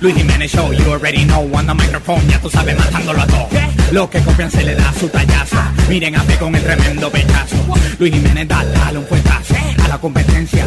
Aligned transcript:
Luis 0.00 0.14
Jiménez 0.14 0.50
Show, 0.50 0.72
you 0.72 0.90
already 0.92 1.24
know. 1.24 1.48
On 1.54 1.66
the 1.66 1.74
microphone, 1.74 2.26
ya 2.28 2.38
tú 2.40 2.50
sabes, 2.50 2.76
matándolo 2.76 3.22
a 3.22 3.26
todo. 3.26 3.48
Los 3.92 4.10
que 4.10 4.20
copian 4.20 4.50
se 4.50 4.62
le 4.64 4.74
da 4.74 4.92
su 4.98 5.08
tallazo. 5.08 5.56
Miren 5.88 6.16
a 6.16 6.22
P 6.24 6.36
con 6.36 6.54
el 6.54 6.62
tremendo 6.62 7.10
pechazo. 7.10 7.56
Luis 7.98 8.12
Jiménez, 8.12 8.46
dale, 8.48 8.70
dale 8.72 8.98
un 8.98 9.06
fuetazo 9.06 9.54
a 9.84 9.88
la 9.88 9.98
competencia. 9.98 10.66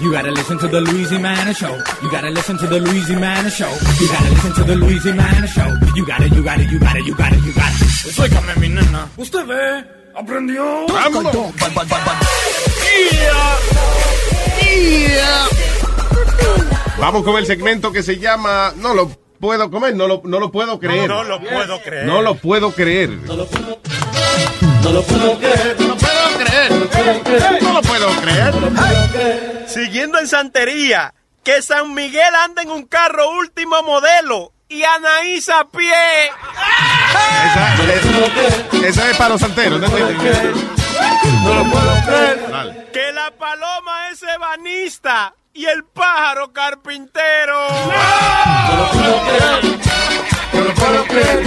You 0.00 0.10
gotta 0.12 0.30
listen 0.30 0.56
to 0.58 0.66
the 0.68 0.80
Luis 0.80 1.10
Jimenez 1.10 1.58
Show. 1.58 1.76
You 2.02 2.10
gotta 2.10 2.30
listen 2.30 2.56
to 2.56 2.66
the 2.66 2.80
Luis 2.80 3.06
Jimenez 3.06 3.54
Show. 3.54 3.68
You 4.00 4.08
gotta 4.08 4.30
listen 4.30 4.52
to 4.54 4.64
the 4.64 4.76
Luis 4.76 5.02
Jimenez 5.04 5.50
Show. 5.52 5.68
You 5.94 6.06
gotta, 6.06 6.28
you 6.28 6.42
gotta, 6.42 6.64
you 6.64 6.78
gotta, 6.78 7.02
you 7.02 7.14
gotta, 7.14 7.36
you 7.36 7.52
gotta. 7.52 7.84
Suéltame, 8.10 8.54
mi 8.56 8.68
nena. 8.68 9.08
Usted 9.18 9.44
ve, 9.46 9.84
aprendió. 10.14 10.86
Vámonos. 10.88 11.36
Vamos 16.98 17.22
con 17.24 17.36
el 17.36 17.46
segmento 17.46 17.92
que 17.92 18.02
se 18.02 18.18
llama 18.18 18.72
No 18.76 18.94
lo 18.94 19.10
puedo 19.40 19.70
comer, 19.70 19.96
no 19.96 20.06
lo, 20.06 20.20
no 20.24 20.38
lo 20.38 20.52
puedo 20.52 20.78
creer. 20.78 21.08
No 21.08 21.24
lo 21.24 21.40
puedo 21.40 21.80
creer. 21.80 22.06
No 22.06 22.22
lo 22.22 22.34
puedo 22.36 22.72
creer. 22.72 23.10
No 23.10 23.34
lo 23.34 23.46
puedo 23.46 23.80
creer. 23.80 24.10
No 24.82 24.92
lo 24.92 25.02
puedo 25.96 27.22
creer. 27.22 27.62
No 27.62 27.72
lo 27.72 27.82
puedo 27.82 28.08
creer. 28.20 29.64
Siguiendo 29.66 30.18
en 30.18 30.28
santería, 30.28 31.14
que 31.42 31.62
San 31.62 31.94
Miguel 31.94 32.34
anda 32.44 32.62
en 32.62 32.70
un 32.70 32.84
carro 32.84 33.30
último 33.30 33.82
modelo 33.82 34.52
y 34.68 34.82
Anaís 34.82 35.48
a 35.48 35.66
pie. 35.68 36.26
Esa, 37.44 37.74
es, 37.94 38.84
esa 38.84 39.10
es 39.10 39.16
para 39.16 39.30
los 39.30 39.40
santeros. 39.40 39.80
¿no? 39.80 39.88
No 39.88 41.54
lo 41.54 41.64
puedo 41.70 42.02
creer. 42.06 42.50
Dale. 42.50 42.86
Que 42.92 43.12
la 43.12 43.30
paloma 43.32 44.10
es 44.10 44.22
ebanista 44.22 45.34
y 45.60 45.66
el 45.66 45.84
pájaro 45.84 46.54
carpintero. 46.54 47.68
No 47.68 48.76
lo 48.78 48.88
puedo 48.92 49.14
creer. 49.26 49.78
No 50.54 50.60
lo 50.62 50.74
puedo 50.74 51.04
creer. 51.04 51.42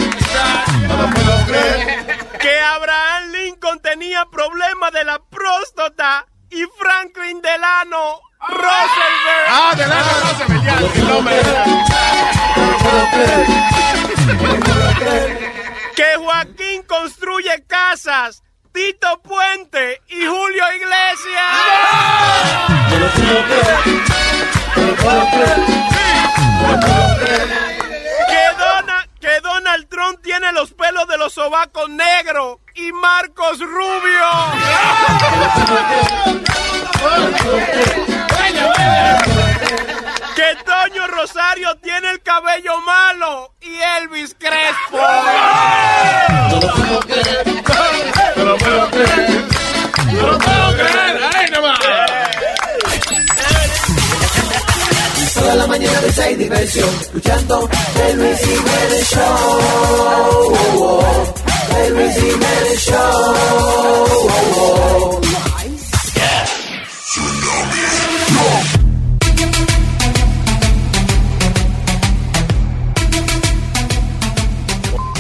No 0.88 0.98
lo 0.98 1.10
puedo 1.10 1.46
creer. 1.48 2.18
Que 2.40 2.60
Abraham 2.60 3.32
Lincoln 3.32 3.80
tenía 3.80 4.28
problemas 4.28 4.92
de 4.94 5.04
la 5.04 5.18
próstata 5.18 6.28
y 6.52 6.64
Franklin 6.78 7.42
Delano 7.42 8.22
Roosevelt. 8.50 9.48
Ah, 9.48 9.74
Delano 9.76 10.12
Roosevelt, 10.22 10.64
ya, 10.64 10.78
el 10.78 11.08
nombre. 11.08 11.42
Que 15.96 16.18
Joaquín 16.18 16.84
construye 16.84 17.64
casas. 17.66 17.82
No 17.82 18.02
lo 18.04 18.22
puedo 18.22 18.44
creer. 18.44 18.53
Creer. 23.48 24.00
No 24.76 24.86
lo 24.88 24.96
puedo 24.96 25.30
creer. 25.32 25.60
Que, 28.30 28.58
Dona- 28.58 29.08
que 29.20 29.40
Donald 29.42 29.88
Trump 29.90 30.22
tiene 30.24 30.52
los 30.54 30.72
pelos 30.74 31.08
de 31.08 31.18
los 31.18 31.34
sobacos 31.34 31.90
negros 31.90 32.58
y 32.76 32.92
Marcos 32.94 33.60
Rubio. 33.60 34.30
Que 40.36 40.56
Toño 40.66 41.08
Rosario 41.08 41.78
tiene 41.78 42.10
el 42.10 42.22
cabello 42.24 42.80
malo 42.82 43.54
y 43.62 43.80
Elvis 43.80 44.36
Crespo. 44.40 44.98
Diversión, 56.74 56.90
escuchando 57.02 57.70
el 58.08 58.18
Luis 58.18 58.40
Jiménez 58.40 59.10
Show. 59.10 60.52
El 61.86 61.94
Luis 61.94 62.16
Jiménez 62.16 62.80
Show. 62.80 63.34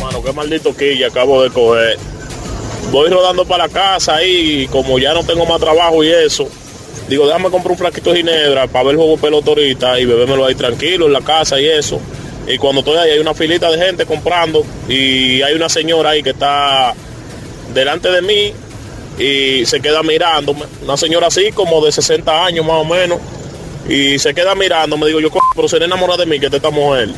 Mano, 0.01 0.23
qué 0.23 0.33
maldito 0.33 0.75
quilla 0.75 1.07
acabo 1.07 1.43
de 1.43 1.49
coger. 1.51 1.97
Voy 2.91 3.09
rodando 3.09 3.45
para 3.45 3.67
la 3.67 3.73
casa 3.73 4.23
y 4.23 4.67
como 4.67 4.99
ya 4.99 5.13
no 5.13 5.23
tengo 5.23 5.45
más 5.45 5.59
trabajo 5.59 6.03
y 6.03 6.11
eso, 6.11 6.47
digo, 7.09 7.25
déjame 7.27 7.49
comprar 7.49 7.71
un 7.71 7.77
flaquito 7.77 8.11
de 8.11 8.17
ginebra 8.17 8.67
para 8.67 8.85
ver 8.85 8.91
el 8.93 8.97
juego 8.97 9.17
pelota 9.17 9.49
ahorita 9.51 9.99
y 9.99 10.05
bebérmelo 10.05 10.45
ahí 10.45 10.55
tranquilo 10.55 11.05
en 11.07 11.13
la 11.13 11.21
casa 11.21 11.59
y 11.59 11.65
eso. 11.67 11.99
Y 12.47 12.57
cuando 12.57 12.79
estoy 12.79 12.97
ahí 12.97 13.11
hay 13.11 13.19
una 13.19 13.33
filita 13.33 13.69
de 13.71 13.77
gente 13.77 14.05
comprando 14.05 14.65
y 14.89 15.41
hay 15.41 15.53
una 15.53 15.69
señora 15.69 16.11
ahí 16.11 16.21
que 16.23 16.31
está 16.31 16.93
delante 17.73 18.09
de 18.11 18.21
mí 18.21 18.53
y 19.17 19.65
se 19.65 19.79
queda 19.81 20.03
mirándome. 20.03 20.61
Una 20.83 20.97
señora 20.97 21.27
así 21.27 21.51
como 21.51 21.83
de 21.85 21.91
60 21.91 22.45
años 22.45 22.65
más 22.65 22.77
o 22.77 22.85
menos. 22.85 23.19
Y 23.87 24.17
se 24.19 24.33
queda 24.33 24.55
mirando, 24.55 24.97
me 24.97 25.07
digo 25.07 25.19
yo, 25.19 25.29
"Co- 25.29 25.39
pero 25.55 25.67
seré 25.67 25.85
enamorada 25.85 26.19
de 26.19 26.25
mí 26.25 26.39
que 26.39 26.45
esta 26.45 26.57
esta 26.57 26.69
mujer. 26.69 27.09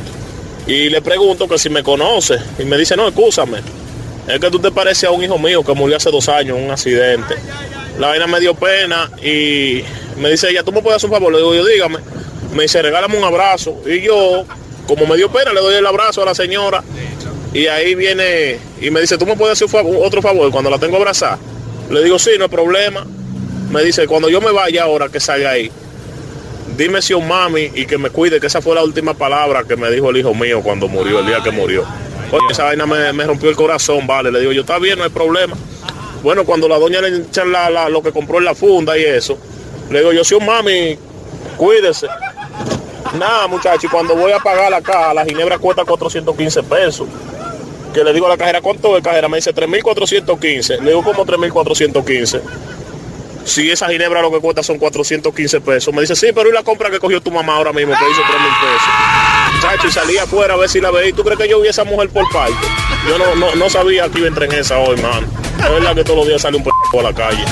Y 0.66 0.88
le 0.90 1.00
pregunto 1.00 1.46
que 1.48 1.58
si 1.58 1.68
me 1.70 1.82
conoce. 1.82 2.38
Y 2.58 2.64
me 2.64 2.76
dice, 2.76 2.96
no, 2.96 3.06
escúchame. 3.06 3.58
Es 4.28 4.40
que 4.40 4.50
tú 4.50 4.58
te 4.58 4.70
pareces 4.72 5.04
a 5.04 5.12
un 5.12 5.22
hijo 5.22 5.38
mío 5.38 5.62
que 5.64 5.72
murió 5.74 5.96
hace 5.96 6.10
dos 6.10 6.28
años 6.28 6.58
en 6.58 6.64
un 6.64 6.70
accidente. 6.72 7.36
La 7.98 8.08
vaina 8.08 8.26
me 8.26 8.40
dio 8.40 8.54
pena 8.54 9.10
y 9.22 9.82
me 10.18 10.30
dice 10.30 10.50
ella, 10.50 10.62
¿tú 10.62 10.72
me 10.72 10.82
puedes 10.82 10.96
hacer 10.96 11.08
un 11.08 11.16
favor? 11.16 11.32
Le 11.32 11.38
digo 11.38 11.54
yo, 11.54 11.64
dígame. 11.64 11.98
Me 12.54 12.64
dice, 12.64 12.82
regálame 12.82 13.16
un 13.16 13.24
abrazo. 13.24 13.80
Y 13.86 14.02
yo, 14.02 14.44
como 14.86 15.06
me 15.06 15.16
dio 15.16 15.30
pena, 15.30 15.52
le 15.52 15.60
doy 15.60 15.74
el 15.74 15.86
abrazo 15.86 16.22
a 16.22 16.26
la 16.26 16.34
señora. 16.34 16.82
Y 17.54 17.68
ahí 17.68 17.94
viene 17.94 18.58
y 18.80 18.90
me 18.90 19.00
dice, 19.00 19.16
¿tú 19.16 19.24
me 19.24 19.34
puedes 19.34 19.62
hacer 19.62 19.82
otro 19.82 20.20
favor 20.20 20.50
cuando 20.50 20.68
la 20.68 20.78
tengo 20.78 20.96
abrazada? 20.96 21.38
Le 21.90 22.04
digo, 22.04 22.18
sí, 22.18 22.30
no 22.36 22.44
hay 22.44 22.50
problema. 22.50 23.06
Me 23.70 23.82
dice, 23.82 24.06
cuando 24.06 24.28
yo 24.28 24.40
me 24.40 24.52
vaya 24.52 24.82
ahora 24.82 25.08
que 25.08 25.18
salga 25.18 25.50
ahí, 25.50 25.70
dime 26.76 27.00
si 27.00 27.14
un 27.14 27.26
mami 27.26 27.70
y 27.74 27.86
que 27.86 27.96
me 27.96 28.10
cuide, 28.10 28.40
que 28.40 28.46
esa 28.46 28.60
fue 28.60 28.74
la 28.74 28.84
última 28.84 29.14
palabra 29.14 29.64
que 29.64 29.76
me 29.76 29.90
dijo 29.90 30.10
el 30.10 30.18
hijo 30.18 30.34
mío 30.34 30.60
cuando 30.62 30.86
murió, 30.86 31.20
el 31.20 31.26
día 31.26 31.42
que 31.42 31.50
murió. 31.50 31.84
Esa 32.50 32.64
vaina 32.64 32.84
me 32.86 33.24
rompió 33.24 33.48
el 33.48 33.56
corazón, 33.56 34.06
vale. 34.06 34.30
Le 34.30 34.40
digo, 34.40 34.52
yo, 34.52 34.60
está 34.60 34.78
bien, 34.78 34.98
no 34.98 35.04
hay 35.04 35.10
problema. 35.10 35.56
Bueno, 36.26 36.44
cuando 36.44 36.66
la 36.66 36.76
doña 36.76 37.00
le 37.00 37.18
echan 37.18 37.52
la- 37.52 37.88
lo 37.88 38.02
que 38.02 38.10
compró 38.10 38.38
en 38.38 38.44
la 38.46 38.52
funda 38.56 38.98
y 38.98 39.04
eso, 39.04 39.38
le 39.92 40.00
digo, 40.00 40.12
yo 40.12 40.24
soy 40.24 40.38
un 40.38 40.46
mami, 40.46 40.98
cuídese. 41.56 42.08
Nada, 43.16 43.46
muchachos, 43.46 43.84
y 43.84 43.86
cuando 43.86 44.16
voy 44.16 44.32
a 44.32 44.40
pagar 44.40 44.68
la 44.72 44.80
caja, 44.82 45.14
la 45.14 45.24
ginebra 45.24 45.56
cuesta 45.56 45.84
415 45.84 46.64
pesos. 46.64 47.06
Que 47.94 48.02
le 48.02 48.12
digo 48.12 48.26
a 48.26 48.30
la 48.30 48.36
cajera, 48.36 48.60
¿cuánto 48.60 48.96
es 48.96 49.04
cajera? 49.04 49.28
Me 49.28 49.36
dice 49.36 49.54
3.415. 49.54 50.80
Le 50.80 50.90
digo, 50.90 51.04
¿cómo 51.04 51.24
3.415? 51.24 52.40
Si 53.44 53.70
esa 53.70 53.86
ginebra 53.88 54.20
lo 54.20 54.32
que 54.32 54.40
cuesta 54.40 54.64
son 54.64 54.78
415 54.78 55.60
pesos. 55.60 55.94
Me 55.94 56.00
dice, 56.00 56.16
sí, 56.16 56.30
pero 56.34 56.48
¿y 56.48 56.52
la 56.52 56.64
compra 56.64 56.90
que 56.90 56.98
cogió 56.98 57.20
tu 57.20 57.30
mamá 57.30 57.54
ahora 57.54 57.72
mismo? 57.72 57.94
Que 57.96 58.10
hizo 58.10 58.20
3 58.28 58.40
mil 58.40 58.50
pesos. 58.50 59.54
Muchacho, 59.54 59.86
y 59.86 59.92
salí 59.92 60.18
afuera 60.18 60.54
a 60.54 60.56
ver 60.56 60.68
si 60.68 60.80
la 60.80 60.90
veía. 60.90 61.10
¿Y 61.10 61.12
tú 61.12 61.22
crees 61.22 61.38
que 61.38 61.48
yo 61.48 61.60
vi 61.60 61.68
a 61.68 61.70
esa 61.70 61.84
mujer 61.84 62.08
por 62.08 62.28
parte? 62.32 62.56
Yo 63.08 63.16
no, 63.16 63.36
no, 63.36 63.54
no 63.54 63.70
sabía 63.70 64.08
que 64.08 64.18
iba 64.18 64.26
a 64.26 64.30
entrar 64.30 64.52
en 64.52 64.58
esa 64.58 64.78
hoy, 64.78 65.00
mano. 65.00 65.45
Es 65.58 65.70
verdad 65.70 65.94
que 65.94 66.04
todos 66.04 66.18
los 66.18 66.28
días 66.28 66.42
sale 66.42 66.56
un 66.56 66.64
p 66.64 66.70
a 66.98 67.02
la 67.02 67.12
calle. 67.14 67.44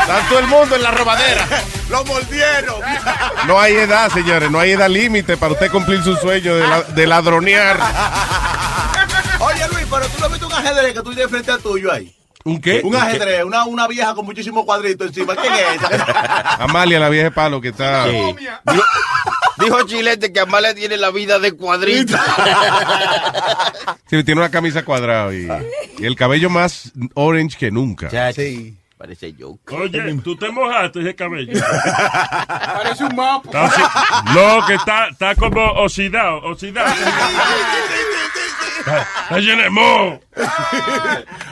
Está 0.00 0.28
todo 0.28 0.38
el 0.38 0.46
mundo 0.46 0.76
en 0.76 0.82
la 0.82 0.90
robadera. 0.90 1.46
Lo 1.88 2.04
mordieron. 2.04 2.76
No 3.46 3.60
hay 3.60 3.74
edad, 3.74 4.10
señores, 4.12 4.50
no 4.50 4.58
hay 4.58 4.72
edad 4.72 4.88
límite 4.88 5.36
para 5.36 5.52
usted 5.52 5.70
cumplir 5.70 6.02
su 6.02 6.16
sueño 6.16 6.56
de, 6.56 6.66
la- 6.66 6.82
de 6.82 7.06
ladronear. 7.06 7.78
Oye, 9.40 9.68
Luis, 9.72 9.86
pero 9.90 10.06
tú 10.06 10.20
no 10.20 10.28
viste 10.28 10.46
un 10.46 10.52
ajedrez 10.52 10.92
que 10.94 11.02
tú 11.02 11.10
tienes 11.12 11.30
frente 11.30 11.50
al 11.50 11.60
tuyo 11.60 11.92
ahí. 11.92 12.14
¿Un 12.44 12.60
qué? 12.60 12.80
Un 12.82 12.96
ajedrez, 12.96 13.44
una, 13.44 13.64
una 13.64 13.86
vieja 13.86 14.14
con 14.14 14.24
muchísimos 14.24 14.64
cuadritos 14.64 15.08
encima. 15.08 15.36
¿Quién 15.36 15.52
es 15.52 15.82
esa? 15.90 16.54
Amalia, 16.62 16.98
la 16.98 17.08
vieja 17.08 17.30
palo 17.30 17.60
que 17.60 17.68
está. 17.68 18.06
Dijo 19.58 19.82
Chilete 19.86 20.32
que 20.32 20.40
Amalia 20.40 20.74
tiene 20.74 20.96
la 20.96 21.10
vida 21.10 21.38
de 21.38 21.52
cuadrito. 21.52 22.16
Sí, 24.08 24.24
tiene 24.24 24.40
una 24.40 24.50
camisa 24.50 24.84
cuadrada 24.84 25.32
y, 25.32 25.48
y 25.98 26.04
el 26.04 26.16
cabello 26.16 26.50
más 26.50 26.92
orange 27.14 27.56
que 27.58 27.70
nunca. 27.70 28.10
Sí. 28.32 28.76
Parece 28.98 29.32
yo. 29.32 29.58
Oye, 29.72 30.14
tú 30.22 30.36
te 30.36 30.48
mojaste 30.52 31.00
ese 31.00 31.14
cabello. 31.16 31.60
Parece 32.46 33.02
un 33.04 33.16
mapa. 33.16 33.68
No, 34.32 34.64
que 34.64 34.74
está, 34.74 35.08
está 35.08 35.34
como 35.34 35.60
oxidado, 35.72 36.36
oxidado. 36.44 36.94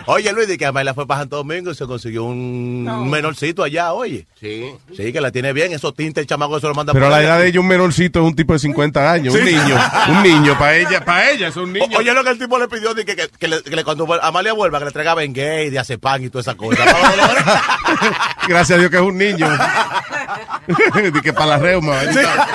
Oye, 0.06 0.32
Luis, 0.32 0.48
de 0.48 0.58
que 0.58 0.66
Amelia 0.66 0.94
fue 0.94 1.06
para 1.06 1.20
Santo 1.20 1.36
Domingo 1.36 1.70
y 1.70 1.74
se 1.74 1.86
consiguió 1.86 2.24
un, 2.24 3.08
menorcito 3.10 3.62
allá, 3.62 3.92
oye. 3.92 4.26
Sí. 4.40 4.70
Sí, 4.96 5.12
que 5.12 5.20
la 5.20 5.30
tiene 5.30 5.52
bien. 5.52 5.72
Esos 5.72 5.94
tintes, 5.94 6.22
el 6.22 6.26
chamaco 6.26 6.58
se 6.60 6.66
lo 6.66 6.74
manda 6.74 6.92
Pero 6.92 7.06
por 7.06 7.12
la 7.12 7.22
edad 7.22 7.38
de 7.38 7.48
ella, 7.48 7.60
un 7.60 7.68
menorcito 7.68 8.20
es 8.20 8.26
un 8.26 8.34
tipo 8.34 8.52
de 8.54 8.58
50 8.58 9.12
años. 9.12 9.34
Un 9.34 9.40
Sí. 9.40 9.54
niño. 9.54 9.76
Un 10.08 10.22
niño. 10.22 10.58
Para 10.58 10.76
ella, 10.76 11.04
para 11.04 11.30
ella 11.30 11.48
es 11.48 11.56
un 11.56 11.72
niño. 11.72 11.86
O- 11.94 11.98
Oye, 11.98 12.12
lo 12.14 12.24
que 12.24 12.30
el 12.30 12.38
tipo 12.38 12.58
le 12.58 12.68
pidió, 12.68 12.94
de 12.94 13.04
que, 13.04 13.14
que, 13.16 13.28
que 13.28 13.48
le, 13.48 13.62
que 13.62 13.76
le- 13.76 13.84
cuando 13.84 14.06
Amalia 14.22 14.52
vuelva, 14.52 14.78
que 14.78 14.86
le 14.86 14.90
traiga 14.90 15.14
Bengay, 15.14 15.70
de 15.70 15.78
Acepán 15.78 16.24
y 16.24 16.30
toda 16.30 16.42
esa 16.42 16.54
cosa. 16.56 16.82
Gracias 18.48 18.76
a 18.76 18.80
Dios 18.80 18.90
que 18.90 18.96
es 18.96 19.02
un 19.02 19.18
niño. 19.18 19.46
de 20.94 21.22
que 21.22 21.32
para 21.32 21.46
la 21.46 21.58
reuma. 21.58 22.02
está. 22.02 22.46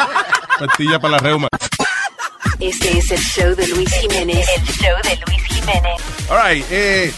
Pastilla 0.60 1.00
para 1.00 1.12
la 1.14 1.18
reuma. 1.20 1.48
Este 2.60 2.98
es 2.98 3.12
el 3.12 3.20
show 3.20 3.56
de 3.56 3.68
Luis 3.68 3.92
Jiménez. 3.94 4.48
El 4.58 4.64
show 4.66 4.96
de 5.04 5.20
Luis 5.28 5.44
Jiménez. 5.44 6.02
All 6.30 6.54
right, 6.54 6.66
eh, 6.72 7.12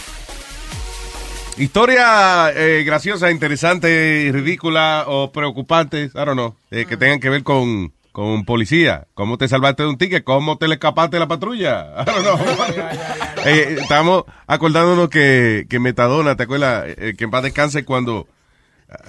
historia 1.57 2.51
eh, 2.55 2.83
graciosa, 2.85 3.29
interesante, 3.31 4.29
ridícula 4.33 5.05
o 5.07 5.31
preocupantes, 5.31 6.11
I 6.15 6.17
don't 6.17 6.33
know, 6.33 6.55
eh, 6.71 6.85
que 6.85 6.97
tengan 6.97 7.19
que 7.19 7.29
ver 7.29 7.43
con, 7.43 7.93
con 8.11 8.45
policía. 8.45 9.07
¿Cómo 9.13 9.37
te 9.37 9.47
salvaste 9.47 9.83
de 9.83 9.89
un 9.89 9.97
ticket? 9.97 10.23
¿Cómo 10.23 10.57
te 10.57 10.67
le 10.67 10.75
escapaste 10.75 11.17
de 11.17 11.19
la 11.21 11.27
patrulla? 11.27 11.93
I 12.01 12.05
don't 12.05 12.21
know. 12.21 12.37
Eh, 13.45 13.77
estamos 13.79 14.23
acordándonos 14.45 15.07
que, 15.07 15.67
que 15.69 15.79
Metadona, 15.79 16.35
¿te 16.35 16.43
acuerdas? 16.43 16.83
Eh, 16.97 17.13
que 17.17 17.23
en 17.23 17.31
paz 17.31 17.43
descanse 17.43 17.85
cuando... 17.85 18.27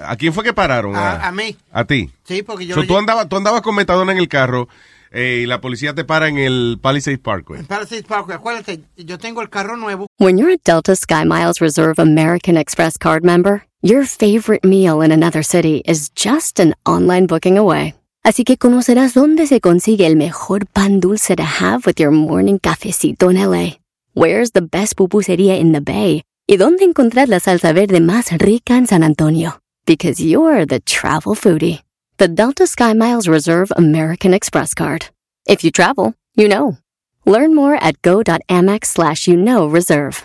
¿A 0.05 0.15
quién 0.15 0.33
fue 0.33 0.45
que 0.45 0.53
pararon? 0.53 0.95
A- 0.95 1.27
a 1.27 1.33
mí. 1.33 1.57
A 1.73 1.85
ti. 1.85 2.09
Sí, 2.23 2.45
porque 2.45 2.65
yo 2.67 2.77
So, 2.77 2.85
tú, 2.85 2.97
andabas, 2.97 3.29
tú 3.29 3.37
andabas 3.37 3.63
con 3.63 3.75
Metadona 3.75 4.13
en 4.13 4.19
el 4.19 4.29
carro 4.29 4.69
eh, 5.11 5.41
y 5.43 5.47
la 5.47 5.61
policía 5.61 5.95
te 5.95 6.05
para 6.05 6.29
en 6.29 6.39
el 6.39 6.79
Palisades 6.81 7.19
Parkway. 7.19 7.61
En 7.61 7.67
Palisades 7.67 8.05
Parkway, 8.05 8.37
acuérdate, 8.37 8.81
yo 8.97 9.19
tengo 9.19 9.43
el 9.43 9.49
carro 9.49 9.77
nuevo. 9.77 10.07
When 10.19 10.39
you're 10.39 10.53
a 10.53 10.59
Delta 10.65 10.95
SkyMiles 10.95 11.61
Reserve 11.61 11.99
American 11.99 12.57
Express 12.57 12.99
card 12.99 13.25
member, 13.25 13.67
your 13.83 14.05
favorite 14.05 14.65
meal 14.65 15.03
in 15.03 15.13
another 15.13 15.43
city 15.43 15.83
is 15.87 16.11
just 16.15 16.61
an 16.61 16.75
online 16.85 17.27
booking 17.27 17.59
away. 17.59 17.95
Así 18.25 18.45
que 18.45 18.59
conocerás 18.59 19.15
dónde 19.15 19.47
se 19.47 19.61
consigue 19.61 20.07
el 20.07 20.17
mejor 20.17 20.67
pan 20.67 21.01
dulce 21.01 21.35
to 21.37 21.45
have 21.45 21.87
with 21.87 21.99
your 21.99 22.11
morning 22.11 22.59
cafecito 22.59 23.31
en 23.31 23.37
LA. 23.37 23.79
Where's 24.15 24.53
the 24.53 24.61
best 24.61 24.97
pupusería 24.97 25.59
in 25.59 25.73
the 25.73 25.81
Bay? 25.81 26.23
Y 26.47 26.57
dónde 26.57 26.85
encontrar 26.85 27.29
la 27.29 27.41
salsa 27.41 27.73
verde 27.73 28.01
más 28.01 28.33
rica 28.33 28.77
en 28.77 28.87
San 28.87 29.03
Antonio. 29.03 29.61
Because 29.87 30.23
you're 30.23 30.67
the 30.67 30.81
travel 30.81 31.35
foodie. 31.35 31.83
The 32.19 32.27
Delta 32.27 32.65
SkyMiles 32.65 33.29
Reserve 33.29 33.71
American 33.77 34.35
Express 34.35 34.75
card. 34.75 35.07
If 35.47 35.63
you 35.63 35.71
travel, 35.71 36.15
you 36.35 36.49
know. 36.49 36.77
Learn 37.25 37.55
more 37.55 37.77
at 37.77 38.03
go.amex 38.03 38.87
slash 38.87 39.29
you 39.29 39.37
know 39.37 39.69
reserve. 39.69 40.25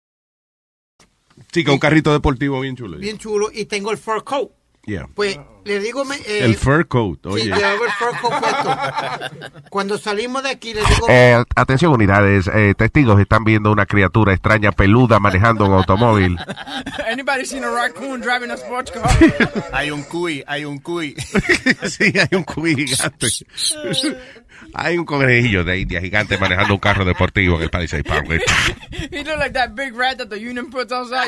Sí, 1.51 1.63
con 1.63 1.73
un 1.73 1.79
carrito 1.79 2.11
deportivo 2.13 2.59
bien 2.61 2.75
chulo. 2.75 2.97
Bien 2.97 3.17
chulo. 3.17 3.49
Y 3.53 3.65
tengo 3.65 3.91
el 3.91 3.97
fur 3.97 4.23
coat. 4.23 4.49
Yeah. 4.85 5.07
Pues 5.13 5.37
le 5.63 5.79
digo. 5.79 6.03
me- 6.05 6.15
eh, 6.15 6.39
El 6.43 6.55
fur 6.55 6.87
coat, 6.87 7.19
Sí, 7.21 7.29
oye. 7.29 7.43
llevo 7.45 7.85
el 7.85 7.91
fur 7.91 8.19
coat 8.19 8.39
puesto. 8.41 9.61
Cuando 9.69 9.97
salimos 9.99 10.41
de 10.41 10.49
aquí, 10.49 10.73
le 10.73 10.79
digo. 10.81 11.05
Eh, 11.07 11.43
atención 11.55 11.91
unidades, 11.93 12.49
eh, 12.51 12.73
testigos 12.75 13.19
están 13.19 13.43
viendo 13.43 13.71
una 13.71 13.85
criatura 13.85 14.33
extraña 14.33 14.71
peluda 14.71 15.19
manejando 15.19 15.65
un 15.67 15.73
automóvil. 15.73 16.35
Anybody 17.11 17.45
seen 17.45 17.63
a 17.63 17.69
raccoon 17.69 18.21
driving 18.21 18.49
a 18.49 18.55
sports 18.55 18.91
car? 18.91 19.07
Hay 19.71 19.91
un 19.91 20.01
cuy, 20.01 20.43
hay 20.47 20.65
un 20.65 20.79
cuy. 20.79 21.13
sí, 21.87 22.05
hay 22.17 22.35
un 22.35 22.43
cuy 22.43 22.75
gigante. 22.75 23.27
Hay 24.73 24.97
un 24.97 25.05
conejillo 25.05 25.63
de 25.63 25.79
India 25.79 25.99
gigante 26.01 26.37
manejando 26.37 26.73
un 26.73 26.79
carro 26.79 27.03
deportivo 27.05 27.57
en 27.57 27.63
el 27.63 27.69
Palisades 27.69 28.05
Parkway. 28.05 28.39
he 29.11 29.23
looked 29.23 29.37
like 29.39 29.51
that 29.53 29.71
big 29.75 29.93
rat 29.95 30.17
that 30.17 30.27
the 30.29 30.37
union 30.37 30.69
puts 30.69 30.91
outside. 30.91 31.27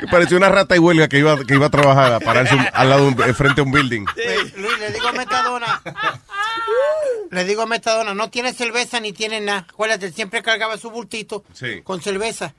Que 0.00 0.06
parecía 0.10 0.36
una 0.36 0.48
rata 0.48 0.74
y 0.74 0.78
huelga 0.78 1.08
que 1.08 1.18
iba, 1.18 1.44
que 1.44 1.54
iba 1.54 1.66
a 1.66 1.70
trabajar 1.70 2.12
a 2.12 2.20
pararse 2.20 2.54
un- 2.54 2.66
al 2.72 2.88
lado, 2.88 3.10
de 3.10 3.22
un- 3.30 3.34
frente 3.34 3.60
a 3.60 3.64
un 3.64 3.72
building. 3.72 4.04
Luis, 4.16 4.56
Luis, 4.56 4.78
le 4.78 4.90
digo 4.92 5.08
a 5.08 5.12
Metadona. 5.12 5.82
le 7.30 7.44
digo 7.44 7.62
a 7.62 7.66
Metadona, 7.66 8.14
no 8.14 8.30
tiene 8.30 8.52
cerveza 8.52 8.98
ni 9.00 9.12
tiene 9.12 9.40
nada. 9.40 9.66
Acuérdate, 9.70 10.10
siempre 10.12 10.42
cargaba 10.42 10.76
su 10.78 10.90
bultito 10.90 11.44
Sí. 11.52 11.82
con 11.84 12.00
cerveza. 12.00 12.54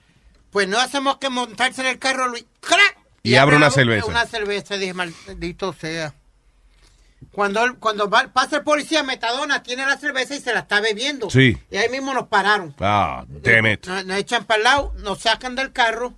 Pues 0.51 0.67
no 0.67 0.79
hacemos 0.79 1.17
que 1.17 1.29
montarse 1.29 1.81
en 1.81 1.88
el 1.88 2.00
carro, 2.00 2.27
Luis. 2.27 2.45
Y 3.23 3.35
abre 3.35 3.55
una 3.55 3.71
cerveza. 3.71 4.05
Una 4.05 4.25
cerveza, 4.25 4.77
dije, 4.77 4.94
maldito 4.94 5.73
sea. 5.73 6.13
Cuando, 7.31 7.77
cuando 7.79 8.09
va- 8.09 8.27
pasa 8.33 8.57
el 8.57 8.63
policía, 8.63 9.03
Metadona 9.03 9.63
tiene 9.63 9.85
la 9.85 9.97
cerveza 9.97 10.35
y 10.35 10.39
se 10.39 10.53
la 10.53 10.59
está 10.61 10.81
bebiendo. 10.81 11.29
Sí. 11.29 11.57
Y 11.71 11.77
ahí 11.77 11.89
mismo 11.89 12.13
nos 12.13 12.27
pararon. 12.27 12.75
Ah, 12.79 13.25
damn 13.27 13.65
it. 13.67 13.85
Nos, 13.87 14.05
nos 14.05 14.17
echan 14.17 14.45
para 14.45 14.57
el 14.57 14.63
lado, 14.63 14.93
nos 14.99 15.19
sacan 15.19 15.55
del 15.55 15.71
carro 15.71 16.13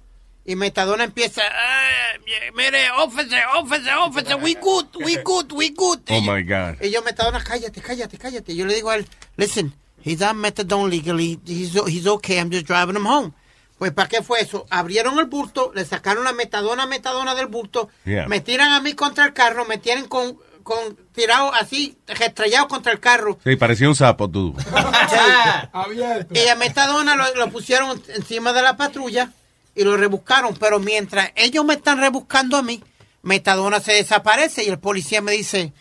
y 0.46 0.56
Metadona 0.56 1.04
empieza, 1.06 1.42
"Ah, 1.50 2.18
mire, 2.56 2.90
officer, 2.92 3.44
officer, 3.58 3.94
officer, 3.98 4.36
we 4.36 4.54
good, 4.56 4.86
we 5.04 5.16
good, 5.24 5.52
we 5.54 5.70
good. 5.70 6.00
Oh 6.10 6.22
my 6.22 6.44
God. 6.44 6.82
Y 6.82 6.92
yo, 6.92 7.02
Metadona, 7.02 7.44
cállate, 7.44 7.82
cállate, 7.82 8.18
cállate. 8.18 8.56
Yo 8.56 8.66
le 8.66 8.76
digo 8.76 8.90
a 8.90 8.96
él, 8.98 9.08
listen, 9.38 9.74
he's 10.04 10.22
on 10.22 10.38
methadone 10.38 10.90
legally, 10.90 11.40
he's, 11.46 11.74
he's 11.88 12.06
okay, 12.08 12.38
I'm 12.38 12.52
just 12.52 12.68
driving 12.68 12.96
him 12.96 13.06
home. 13.08 13.34
Pues, 13.78 13.92
¿para 13.92 14.08
qué 14.08 14.22
fue 14.24 14.40
eso? 14.40 14.66
Abrieron 14.70 15.20
el 15.20 15.26
bulto, 15.26 15.72
le 15.76 15.84
sacaron 15.84 16.24
la 16.24 16.32
metadona, 16.32 16.86
metadona 16.86 17.36
del 17.36 17.48
bulto, 17.48 17.90
Yeah. 18.06 18.26
me 18.28 18.40
tiran 18.40 18.72
a 18.72 18.80
mí 18.80 18.94
contra 18.94 19.26
el 19.26 19.34
carro, 19.34 19.66
me 19.66 19.78
tienen 19.80 20.08
con, 20.08 20.38
con 20.66 20.98
tirado 21.14 21.54
así, 21.54 21.96
estrellado 22.08 22.68
contra 22.68 22.92
el 22.92 23.00
carro. 23.00 23.38
Sí, 23.44 23.56
parecía 23.56 23.88
un 23.88 23.96
sapo 23.96 24.28
tú. 24.28 24.56
Y 26.34 26.48
a 26.48 26.56
Metadona 26.56 27.16
lo, 27.16 27.36
lo 27.36 27.52
pusieron 27.52 28.02
encima 28.08 28.52
de 28.52 28.64
la 28.64 28.76
patrulla 28.76 29.32
y 29.76 29.84
lo 29.84 29.96
rebuscaron. 29.96 30.56
Pero 30.56 30.80
mientras 30.80 31.32
ellos 31.36 31.64
me 31.64 31.76
están 31.76 32.00
rebuscando 32.00 32.58
a 32.58 32.64
mí, 32.64 32.84
Metadona 33.22 33.80
se 33.80 33.94
desaparece 33.94 34.64
y 34.64 34.70
el 34.70 34.80
policía 34.80 35.22
me 35.22 35.34
dice, 35.34 35.72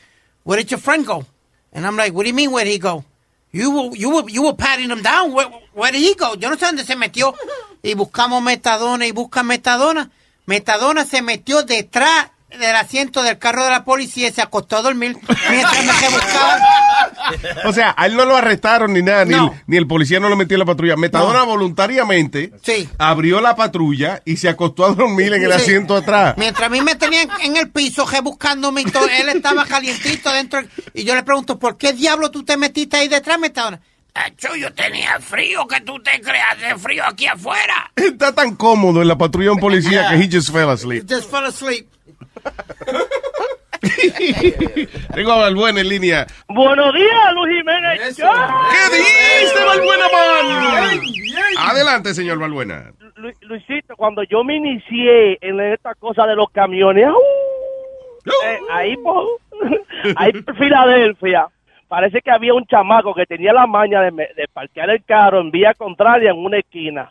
Where 0.45 0.63
did 0.63 0.71
your 0.71 0.81
friend 0.81 1.07
go? 1.07 1.25
And 1.73 1.87
I'm 1.87 1.97
like, 1.97 2.13
What 2.15 2.25
do 2.25 2.29
you 2.29 2.35
mean, 2.35 2.53
where 2.53 2.67
did 2.67 2.75
he 2.75 2.79
go? 2.79 3.07
You 3.53 3.71
were, 3.71 3.97
you 3.97 4.11
were, 4.11 4.31
you 4.31 4.43
were 4.43 4.55
patting 4.55 4.91
him 4.91 5.01
down. 5.01 5.33
Where, 5.33 5.49
where 5.73 5.93
did 5.93 6.03
he 6.03 6.15
go? 6.15 6.35
Yo 6.35 6.51
no 6.51 6.57
sé 6.57 6.67
dónde 6.67 6.85
se 6.85 6.95
metió. 6.95 7.35
Y 7.83 7.95
buscamos 7.95 8.43
Metadona 8.43 9.07
y 9.07 9.13
buscan 9.13 9.47
Metadona. 9.47 10.11
Metadona 10.45 11.07
se 11.07 11.23
metió 11.23 11.63
detrás 11.63 12.34
del 12.59 12.77
asiento 12.77 13.23
del 13.23 13.39
carro 13.39 13.65
de 13.65 13.71
la 13.71 13.85
policía 13.85 14.29
y 14.29 14.33
se 14.33 14.43
acostó 14.43 14.77
a 14.77 14.83
dormir 14.83 15.17
mientras 15.51 15.85
me 15.85 15.93
rebuscaban. 15.93 16.61
O 17.67 17.73
sea, 17.73 17.95
a 17.97 18.07
él 18.07 18.17
no 18.17 18.25
lo 18.25 18.37
arrestaron 18.37 18.93
ni 18.93 19.03
nada, 19.03 19.25
ni, 19.25 19.35
el, 19.35 19.51
ni 19.67 19.77
el 19.77 19.87
policía 19.87 20.21
no 20.21 20.29
lo 20.29 20.37
metió 20.37 20.55
en 20.55 20.61
la 20.61 20.65
patrulla. 20.67 20.97
Metadona 20.97 21.43
voluntariamente 21.43 22.53
abrió 22.99 23.41
la 23.41 23.57
patrulla 23.57 24.23
y 24.25 24.37
se 24.37 24.49
acostó 24.49 24.87
a 24.87 24.95
dormir 24.95 25.33
en 25.35 25.43
el 25.43 25.53
Sí. 25.53 25.57
asiento 25.63 25.97
atrás. 25.97 26.35
Mientras 26.37 26.67
a 26.67 26.71
mí 26.71 26.81
me 26.83 26.95
tenían 26.97 27.29
en 27.43 27.57
el 27.57 27.71
piso 27.71 28.07
rebuscándome 28.07 28.83
y 28.83 28.85
todo, 28.85 29.07
él 29.09 29.29
estaba 29.29 29.65
calientito 29.67 30.31
dentro. 30.33 30.61
Y 30.93 31.05
yo 31.05 31.15
le 31.15 31.23
pregunto, 31.23 31.59
¿por 31.59 31.77
qué 31.77 31.93
diablo 31.93 32.31
tú 32.31 32.45
te 32.45 32.57
metiste 32.57 32.97
ahí 32.97 33.09
detrás, 33.09 33.39
Metadona? 33.39 33.81
Acho, 34.17 34.55
yo 34.55 34.73
tenía 34.73 35.19
frío, 35.19 35.67
que 35.67 35.81
tú 35.81 36.01
te 36.01 36.21
creas 36.21 36.61
de 36.61 36.79
frío 36.79 37.03
aquí 37.05 37.27
afuera. 37.27 37.91
Está 37.97 38.33
tan 38.33 38.55
cómodo 38.55 39.03
en 39.03 39.09
la 39.09 39.19
patrulla 39.19 39.51
un 39.51 39.59
policía 39.59 40.09
que 40.11 40.17
he 40.17 40.31
just 40.31 40.53
fell 40.53 40.71
asleep. 40.71 41.05
Just 41.11 41.29
fell 41.31 41.45
asleep. 41.45 41.89
Tengo 45.15 45.33
a 45.33 45.37
Balbuena 45.37 45.81
en 45.81 45.89
línea. 45.89 46.27
Buenos 46.49 46.93
días, 46.95 47.35
Luis 47.35 47.57
Jiménez. 47.59 48.17
¿Qué 48.17 48.97
dice 48.97 49.65
Balbuena 49.65 50.05
Man? 50.13 51.01
Adelante, 51.59 52.15
señor 52.15 52.39
Balbuena. 52.39 52.93
Lu- 53.17 53.33
Luisito, 53.43 53.97
cuando 53.97 54.23
yo 54.25 54.43
me 54.45 54.57
inicié 54.57 55.39
en 55.41 55.61
esta 55.61 55.95
cosa 55.95 56.27
de 56.27 56.35
los 56.35 56.51
camiones, 56.51 57.07
¡au! 57.07 57.17
Eh, 58.47 58.59
ahí 58.71 58.97
por, 58.97 59.27
ahí 60.17 60.33
por 60.33 60.57
Filadelfia, 60.57 61.47
parece 61.89 62.21
que 62.23 62.31
había 62.31 62.55
un 62.55 62.65
chamaco 62.67 63.15
que 63.15 63.27
tenía 63.27 63.53
la 63.53 63.67
maña 63.67 64.01
de, 64.01 64.11
me- 64.11 64.29
de 64.35 64.49
parquear 64.53 64.91
el 64.91 65.05
carro 65.05 65.41
en 65.41 65.51
vía 65.51 65.75
contraria 65.75 66.31
en 66.31 66.39
una 66.45 66.59
esquina. 66.59 67.09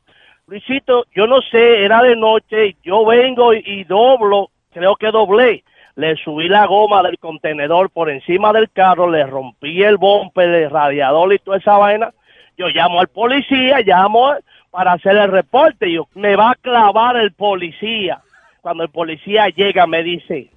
Luisito, 0.47 1.05
yo 1.15 1.25
no 1.27 1.39
sé, 1.41 1.85
era 1.85 2.01
de 2.01 2.15
noche, 2.17 2.75
yo 2.83 3.05
vengo 3.05 3.53
y, 3.53 3.63
y 3.65 3.83
doblo, 3.85 4.49
creo 4.73 4.95
que 4.95 5.11
doblé. 5.11 5.63
Le 5.95 6.15
subí 6.17 6.49
la 6.49 6.65
goma 6.65 7.03
del 7.03 7.19
contenedor 7.19 7.91
por 7.91 8.09
encima 8.09 8.51
del 8.51 8.71
carro, 8.71 9.09
le 9.09 9.25
rompí 9.25 9.83
el 9.83 9.97
bumper, 9.97 10.49
el 10.49 10.69
radiador 10.69 11.33
y 11.33 11.39
toda 11.39 11.57
esa 11.57 11.77
vaina. 11.77 12.11
Yo 12.57 12.67
llamo 12.67 12.99
al 12.99 13.07
policía, 13.07 13.81
llamo 13.81 14.33
para 14.71 14.93
hacer 14.93 15.15
el 15.15 15.31
reporte. 15.31 15.91
Yo, 15.91 16.07
me 16.15 16.35
va 16.35 16.51
a 16.51 16.55
clavar 16.55 17.17
el 17.17 17.31
policía. 17.33 18.21
Cuando 18.61 18.83
el 18.83 18.89
policía 18.89 19.49
llega, 19.49 19.85
me 19.85 20.03
dice, 20.03 20.49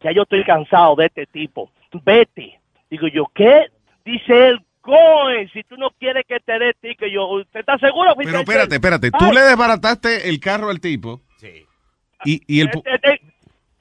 ya 0.00 0.12
yo 0.12 0.22
estoy 0.22 0.44
cansado 0.44 0.94
de 0.96 1.06
este 1.06 1.26
tipo. 1.26 1.70
Vete. 2.04 2.60
Digo 2.90 3.08
yo, 3.08 3.26
¿qué? 3.34 3.66
Dice 4.04 4.48
él, 4.48 4.60
coge, 4.80 5.48
si 5.52 5.62
tú 5.64 5.76
no 5.76 5.90
quieres 5.98 6.24
que 6.28 6.38
te 6.40 6.58
dé 6.58 6.74
ticket. 6.80 7.10
Yo, 7.10 7.26
¿usted 7.26 7.60
está 7.60 7.78
seguro? 7.78 8.14
Pero 8.16 8.40
espérate, 8.40 8.74
espérate. 8.76 9.10
Tú 9.10 9.24
Ay, 9.24 9.34
le 9.34 9.40
desbarataste 9.40 10.28
el 10.28 10.38
carro 10.38 10.70
al 10.70 10.80
tipo. 10.80 11.22
Sí. 11.38 11.64
Y, 12.24 12.42
y 12.46 12.60
el... 12.60 12.68
este, 12.68 12.94
este, 12.94 13.20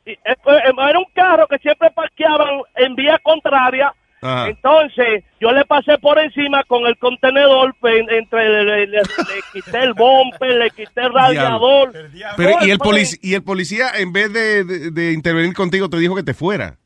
era 0.05 0.99
un 0.99 1.05
carro 1.13 1.47
que 1.47 1.57
siempre 1.59 1.89
parqueaban 1.91 2.61
en 2.75 2.95
vía 2.95 3.19
contraria. 3.23 3.93
Ajá. 4.21 4.47
Entonces, 4.47 5.23
yo 5.41 5.51
le 5.51 5.65
pasé 5.65 5.97
por 5.97 6.17
encima 6.17 6.63
con 6.63 6.85
el 6.85 6.97
contenedor, 6.97 7.75
pe- 7.81 8.05
entre 8.17 8.47
le, 8.47 8.63
le- 8.63 8.87
le- 8.87 9.01
le 9.01 9.03
quité 9.51 9.79
el 9.79 9.93
bumper, 9.93 10.55
le 10.55 10.69
quité 10.69 11.01
el 11.01 11.13
radiador. 11.13 11.91
Pero, 12.37 12.51
y 12.65 12.71
el, 12.71 12.77
fue- 12.77 12.87
polic- 12.87 13.19
y 13.21 13.33
el 13.33 13.43
policía, 13.43 13.87
en 13.97 14.13
vez 14.13 14.31
de, 14.31 14.63
de- 14.63 14.91
de 14.91 15.11
intervenir 15.11 15.53
contigo, 15.53 15.89
te 15.89 15.97
dijo 15.97 16.15
que 16.15 16.23
te 16.23 16.33
fuera. 16.33 16.77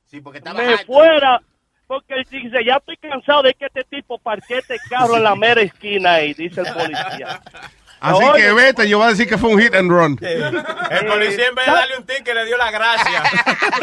me 0.56 0.78
fuera, 0.86 1.40
porque 1.86 2.16
él 2.16 2.26
dice, 2.30 2.66
ya 2.66 2.78
estoy 2.78 2.98
cansado 2.98 3.44
de 3.44 3.54
que 3.54 3.66
este 3.68 3.84
tipo 3.84 4.18
parquee 4.18 4.58
este 4.58 4.78
carro 4.90 5.18
en 5.18 5.24
la 5.24 5.36
mera 5.36 5.62
esquina 5.62 6.14
ahí, 6.16 6.34
dice 6.34 6.62
el 6.62 6.74
policía. 6.74 7.40
Así 8.00 8.24
Oye, 8.24 8.44
que 8.44 8.54
vete, 8.54 8.88
yo 8.88 9.00
voy 9.00 9.08
a 9.08 9.10
decir 9.10 9.28
que 9.28 9.38
fue 9.38 9.50
un 9.50 9.60
hit 9.60 9.74
and 9.74 9.90
run. 9.90 10.20
El 10.22 11.06
policía 11.08 11.48
en 11.48 11.56
vez 11.56 11.66
de 11.66 11.72
darle 11.72 11.98
un 11.98 12.06
ticket 12.06 12.36
le 12.36 12.46
dio 12.46 12.58
la 12.58 12.70
gracia. 12.70 13.24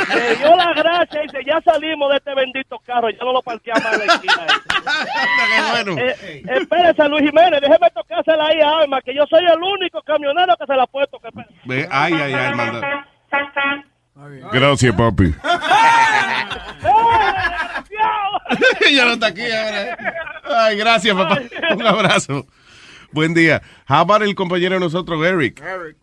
Me 0.15 0.37
dio 0.37 0.57
la 0.57 0.73
gracia 0.73 1.21
y 1.21 1.27
dice, 1.27 1.39
ya 1.45 1.61
salimos 1.63 2.11
de 2.11 2.17
este 2.17 2.35
bendito 2.35 2.79
carro, 2.87 3.11
ya 3.11 3.25
no 3.25 3.33
lo 3.33 3.43
parqueamos 3.43 3.93
en 3.93 4.07
la 4.07 4.15
esquina 4.15 4.47
bueno. 5.73 5.97
Eh, 5.99 6.43
espérese, 6.49 7.09
Luis 7.09 7.25
Jiménez, 7.25 7.61
déjeme 7.61 7.91
tocársela 7.91 8.47
ahí 8.47 8.61
a 8.61 8.79
Alma, 8.81 9.03
que 9.03 9.15
yo 9.15 9.25
soy 9.29 9.45
el 9.45 9.63
único 9.63 10.01
camionero 10.03 10.57
que 10.59 10.67
se 10.67 10.75
la 10.75 10.83
ha 10.85 10.87
puesto. 10.87 11.21
Ay, 11.91 12.15
ay, 12.15 12.35
ay, 12.35 12.55
manda. 12.55 13.07
Gracias, 14.53 14.95
papi. 14.95 15.35
ya 18.95 19.05
no 19.07 19.15
está 19.15 19.27
aquí 19.27 19.43
ahora. 19.43 19.97
Ay, 20.45 20.77
gracias, 20.77 21.17
papá. 21.17 21.41
Un 21.73 21.87
abrazo. 21.87 22.47
Buen 23.15 23.33
día. 23.33 23.63
How 23.89 23.99
about 24.01 24.23
el 24.23 24.35
compañero 24.35 24.75
de 24.75 24.81
nosotros, 24.81 25.25
Eric? 25.25 25.63
Eric. 25.63 25.97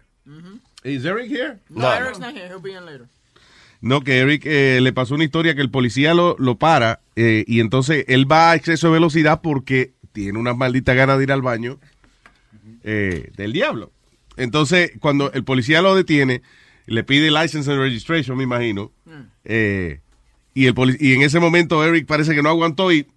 Is 0.84 1.04
Eric 1.06 1.30
here? 1.30 1.60
No, 1.70 1.92
Eric's 1.92 2.20
not 2.20 2.34
here. 2.34 2.48
He'll 2.48 2.62
be 2.62 2.72
in 2.72 2.86
later. 2.86 3.06
No, 3.82 4.02
que 4.02 4.20
Eric 4.20 4.44
eh, 4.46 4.80
le 4.82 4.94
pasó 4.94 5.16
una 5.16 5.24
historia 5.26 5.54
que 5.54 5.62
el 5.62 5.70
policía 5.70 6.14
lo, 6.14 6.36
lo 6.40 6.58
para 6.58 7.02
eh, 7.16 7.44
y 7.48 7.60
entonces 7.60 8.06
él 8.08 8.32
va 8.32 8.52
a 8.52 8.56
exceso 8.56 8.88
de 8.88 8.94
velocidad 8.94 9.42
porque 9.42 9.92
tiene 10.14 10.40
una 10.40 10.54
maldita 10.54 10.94
gana 10.94 11.18
de 11.18 11.24
ir 11.24 11.32
al 11.32 11.42
baño 11.42 11.80
eh, 12.84 13.32
del 13.36 13.54
diablo. 13.54 13.92
Entonces, 14.38 14.92
cuando 15.00 15.32
el 15.34 15.44
policía 15.44 15.82
lo 15.82 15.96
detiene, 15.96 16.42
le 16.86 17.04
pide 17.04 17.30
license 17.32 17.70
and 17.72 17.82
registration, 17.82 18.38
me 18.38 18.44
imagino. 18.44 18.92
eh, 19.44 20.00
y, 20.54 20.68
el 20.68 20.76
y 21.00 21.14
en 21.14 21.22
ese 21.24 21.40
momento 21.40 21.84
Eric 21.84 22.06
parece 22.06 22.36
que 22.36 22.42
no 22.44 22.50
aguantó 22.50 22.92
y 22.92 23.08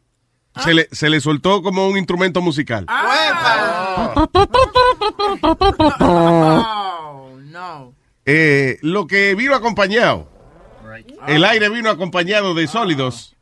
se, 0.63 0.73
le, 0.73 0.89
se 0.93 1.11
le 1.11 1.21
soltó 1.21 1.63
como 1.63 1.89
un 1.89 1.99
instrumento 1.99 2.41
musical. 2.41 2.87
Oh, 2.89 2.93
no. 7.51 7.95
Eh, 8.27 8.79
lo 8.83 9.07
que 9.07 9.35
vino 9.35 9.55
acompañado, 9.55 10.29
el 11.27 11.45
aire 11.45 11.69
vino 11.69 11.91
acompañado 11.91 12.55
de 12.55 12.67
sólidos. 12.67 13.37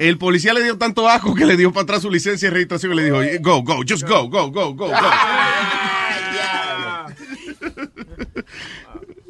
El 0.00 0.18
policía 0.18 0.52
le 0.54 0.62
dio 0.62 0.76
tanto 0.78 1.08
asco 1.08 1.34
que 1.34 1.44
le 1.44 1.56
dio 1.56 1.72
para 1.72 1.84
atrás 1.84 2.02
su 2.02 2.10
licencia 2.10 2.48
de 2.48 2.54
registración 2.54 2.92
y 2.92 2.96
le 2.96 3.04
dijo, 3.04 3.18
go, 3.40 3.62
go, 3.62 3.76
just 3.88 4.02
go, 4.06 4.28
go, 4.28 4.50
go, 4.50 4.74
go, 4.74 4.88
go. 4.88 4.96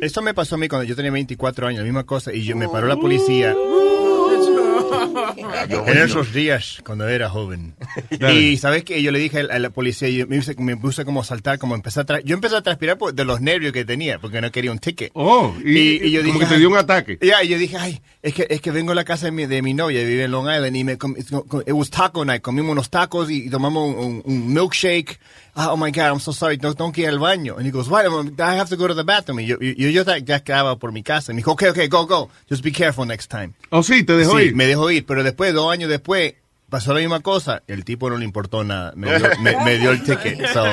Eso 0.01 0.21
me 0.23 0.35
pasó 0.35 0.57
a 0.57 0.59
mí 0.59 0.69
cuando 0.69 0.85
yo 0.85 0.95
tenía 0.95 1.11
24 1.11 1.69
años, 1.69 1.79
la 1.81 1.85
misma 1.85 2.05
cosa, 2.05 2.33
y 2.33 2.43
yo 2.43 2.55
me 2.57 2.69
paró 2.69 2.87
la 2.87 2.97
policía 2.97 3.55
en 5.87 5.99
esos 5.99 6.33
días 6.33 6.81
cuando 6.85 7.09
era 7.09 7.29
joven. 7.29 7.75
Y 8.33 8.57
sabes 8.57 8.85
que 8.85 9.03
yo 9.03 9.11
le 9.13 9.19
dije 9.19 9.41
a 9.41 9.59
la- 9.59 9.71
policía, 9.71 10.09
yo 10.09 10.27
me, 10.27 10.37
puse, 10.39 10.55
me 10.59 10.77
puse 10.77 11.05
como 11.05 11.21
a 11.21 11.25
saltar, 11.25 11.59
como 11.59 11.75
empecé 11.75 12.01
a 12.01 12.21
yo 12.25 12.35
empecé 12.35 12.57
a 12.57 12.63
transpirar 12.63 12.99
por- 12.99 13.15
de 13.15 13.25
los 13.25 13.41
nervios 13.41 13.73
que 13.73 13.85
tenía, 13.85 14.19
porque 14.19 14.41
no 14.41 14.51
quería 14.51 14.73
un 14.73 14.79
ticket. 14.79 15.11
Oh, 15.15 15.55
y, 15.65 16.17
como 16.25 16.39
que 16.39 16.47
te 16.47 16.59
dio 16.59 16.69
un 16.71 16.77
ataque. 16.77 17.19
Ya, 17.21 17.43
y 17.43 17.49
yo 17.49 17.59
dije, 17.59 17.77
ay, 17.77 18.01
es 18.23 18.35
que, 18.35 18.47
es 18.49 18.61
que 18.61 18.71
vengo 18.71 18.93
a 18.93 18.95
la 18.95 19.05
casa 19.05 19.27
de 19.27 19.33
mi, 19.33 19.47
de 19.47 19.61
mi 19.63 19.75
novia, 19.75 20.03
vive 20.05 20.25
en 20.25 20.31
Long 20.31 20.47
Island, 20.49 20.77
y 20.77 20.85
me 20.85 20.97
com- 20.99 21.17
it 21.17 21.73
was 21.73 21.91
taco 21.91 22.25
night, 22.25 22.43
comimos 22.43 22.73
unos 22.73 22.91
tacos 22.91 23.31
y, 23.31 23.51
tomamos 23.51 23.95
un, 23.95 24.05
un- 24.05 24.23
un 24.25 24.53
milkshake. 24.55 25.19
Ah, 25.59 25.73
oh 25.73 25.77
my 25.79 25.91
God, 25.91 26.09
I'm 26.13 26.21
so 26.21 26.33
sorry, 26.35 26.59
no 26.59 26.75
tengo 26.75 26.93
que 26.93 27.01
ir 27.03 27.09
al 27.09 27.19
baño. 27.19 27.57
And 27.57 27.67
he 27.67 27.71
goes, 27.71 27.89
why, 27.89 28.03
I 28.05 28.59
have 28.59 28.69
to 28.69 28.77
go 28.77 28.87
to 28.89 28.95
the 28.95 29.05
bathroom. 29.05 29.41
Y 29.41 29.47
yo, 29.47 29.57
y- 29.59 29.75
y 29.87 29.91
yo 29.91 30.03
ya, 30.03 30.19
ya 30.19 30.41
quedaba 30.41 30.77
por 30.79 30.93
mi 30.93 31.03
casa. 31.03 31.33
Y 31.33 31.35
me 31.35 31.39
dijo, 31.39 31.53
okay, 31.53 31.69
okay, 31.71 31.89
go, 31.89 32.07
go. 32.07 32.29
Just 32.51 32.63
be 32.63 32.71
careful 32.73 33.07
next 33.07 33.31
time. 33.31 33.55
Oh, 33.71 33.83
sí, 33.83 34.05
te 34.05 34.13
dejó 34.19 34.39
Sí, 34.39 34.47
ir. 34.47 34.55
me 34.55 34.67
dejó 34.67 34.86
ir, 34.91 35.05
pero 35.07 35.23
después, 35.23 35.53
dos 35.55 35.73
años 35.73 35.89
después, 35.91 36.35
pasó 36.69 36.93
la 36.95 37.01
misma 37.01 37.21
cosa. 37.21 37.63
El 37.67 37.85
tipo 37.85 38.11
no 38.11 38.17
le 38.17 38.25
importó 38.25 38.65
nada. 38.65 38.93
Me 38.97 39.17
dio, 39.19 39.29
me, 39.41 39.57
me 39.65 39.79
dio 39.79 39.91
el 39.93 40.03
ticket. 40.03 40.47
So, 40.53 40.65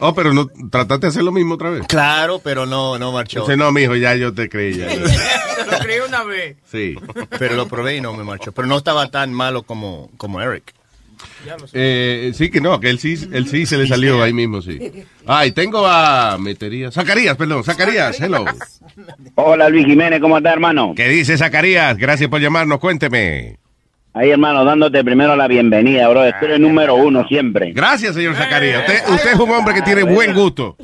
Oh, 0.00 0.14
pero 0.14 0.32
no 0.34 0.46
trataste 0.70 1.06
de 1.06 1.08
hacer 1.10 1.22
lo 1.22 1.32
mismo 1.32 1.54
otra 1.54 1.70
vez. 1.70 1.86
claro, 1.86 2.40
pero 2.40 2.66
no, 2.66 2.98
no 2.98 3.12
marchó. 3.12 3.38
Entonces, 3.40 3.56
no, 3.58 3.70
mijo, 3.72 3.94
ya 3.96 4.14
yo 4.16 4.32
te 4.34 4.48
creí. 4.48 4.76
ya. 4.76 4.88
Se 4.90 4.98
lo 5.70 5.78
creí 5.80 6.00
una 6.06 6.24
vez. 6.24 6.56
Sí. 6.70 6.96
Pero 7.38 7.56
lo 7.56 7.66
probé 7.68 7.96
y 7.96 8.00
no 8.00 8.12
me 8.14 8.24
marchó. 8.24 8.52
Pero 8.52 8.66
no 8.68 8.76
estaba 8.76 9.10
tan 9.10 9.32
malo 9.32 9.62
como, 9.62 10.10
como 10.16 10.40
Eric. 10.40 10.74
Eh, 11.72 12.32
sí 12.34 12.50
que 12.50 12.60
no, 12.60 12.78
que 12.80 12.90
él 12.90 12.98
sí, 12.98 13.16
él 13.32 13.48
sí 13.48 13.66
se 13.66 13.76
le 13.76 13.86
salió 13.86 14.22
ahí 14.22 14.32
mismo, 14.32 14.62
sí. 14.62 14.78
Ay, 15.26 15.52
tengo 15.52 15.86
a 15.86 16.36
Meterías. 16.38 16.94
Zacarías, 16.94 17.36
perdón, 17.36 17.64
Zacarías, 17.64 18.20
hello. 18.20 18.44
Hola 19.34 19.68
Luis 19.68 19.86
Jiménez, 19.86 20.20
¿cómo 20.20 20.38
estás 20.38 20.52
hermano? 20.52 20.92
¿Qué 20.96 21.08
dice 21.08 21.36
Zacarías? 21.36 21.96
Gracias 21.96 22.28
por 22.28 22.40
llamarnos, 22.40 22.78
cuénteme. 22.78 23.58
Ahí 24.14 24.30
hermano, 24.30 24.64
dándote 24.64 25.04
primero 25.04 25.36
la 25.36 25.46
bienvenida, 25.46 26.08
bro. 26.08 26.22
Tú 26.40 26.46
eres 26.46 26.58
número 26.58 26.96
uno 26.96 27.28
siempre. 27.28 27.72
Gracias, 27.72 28.16
señor 28.16 28.34
Zacarías. 28.34 28.80
Usted, 28.80 29.08
usted 29.14 29.32
es 29.32 29.38
un 29.38 29.50
hombre 29.50 29.74
que 29.74 29.82
tiene 29.82 30.02
buen 30.02 30.34
gusto. 30.34 30.76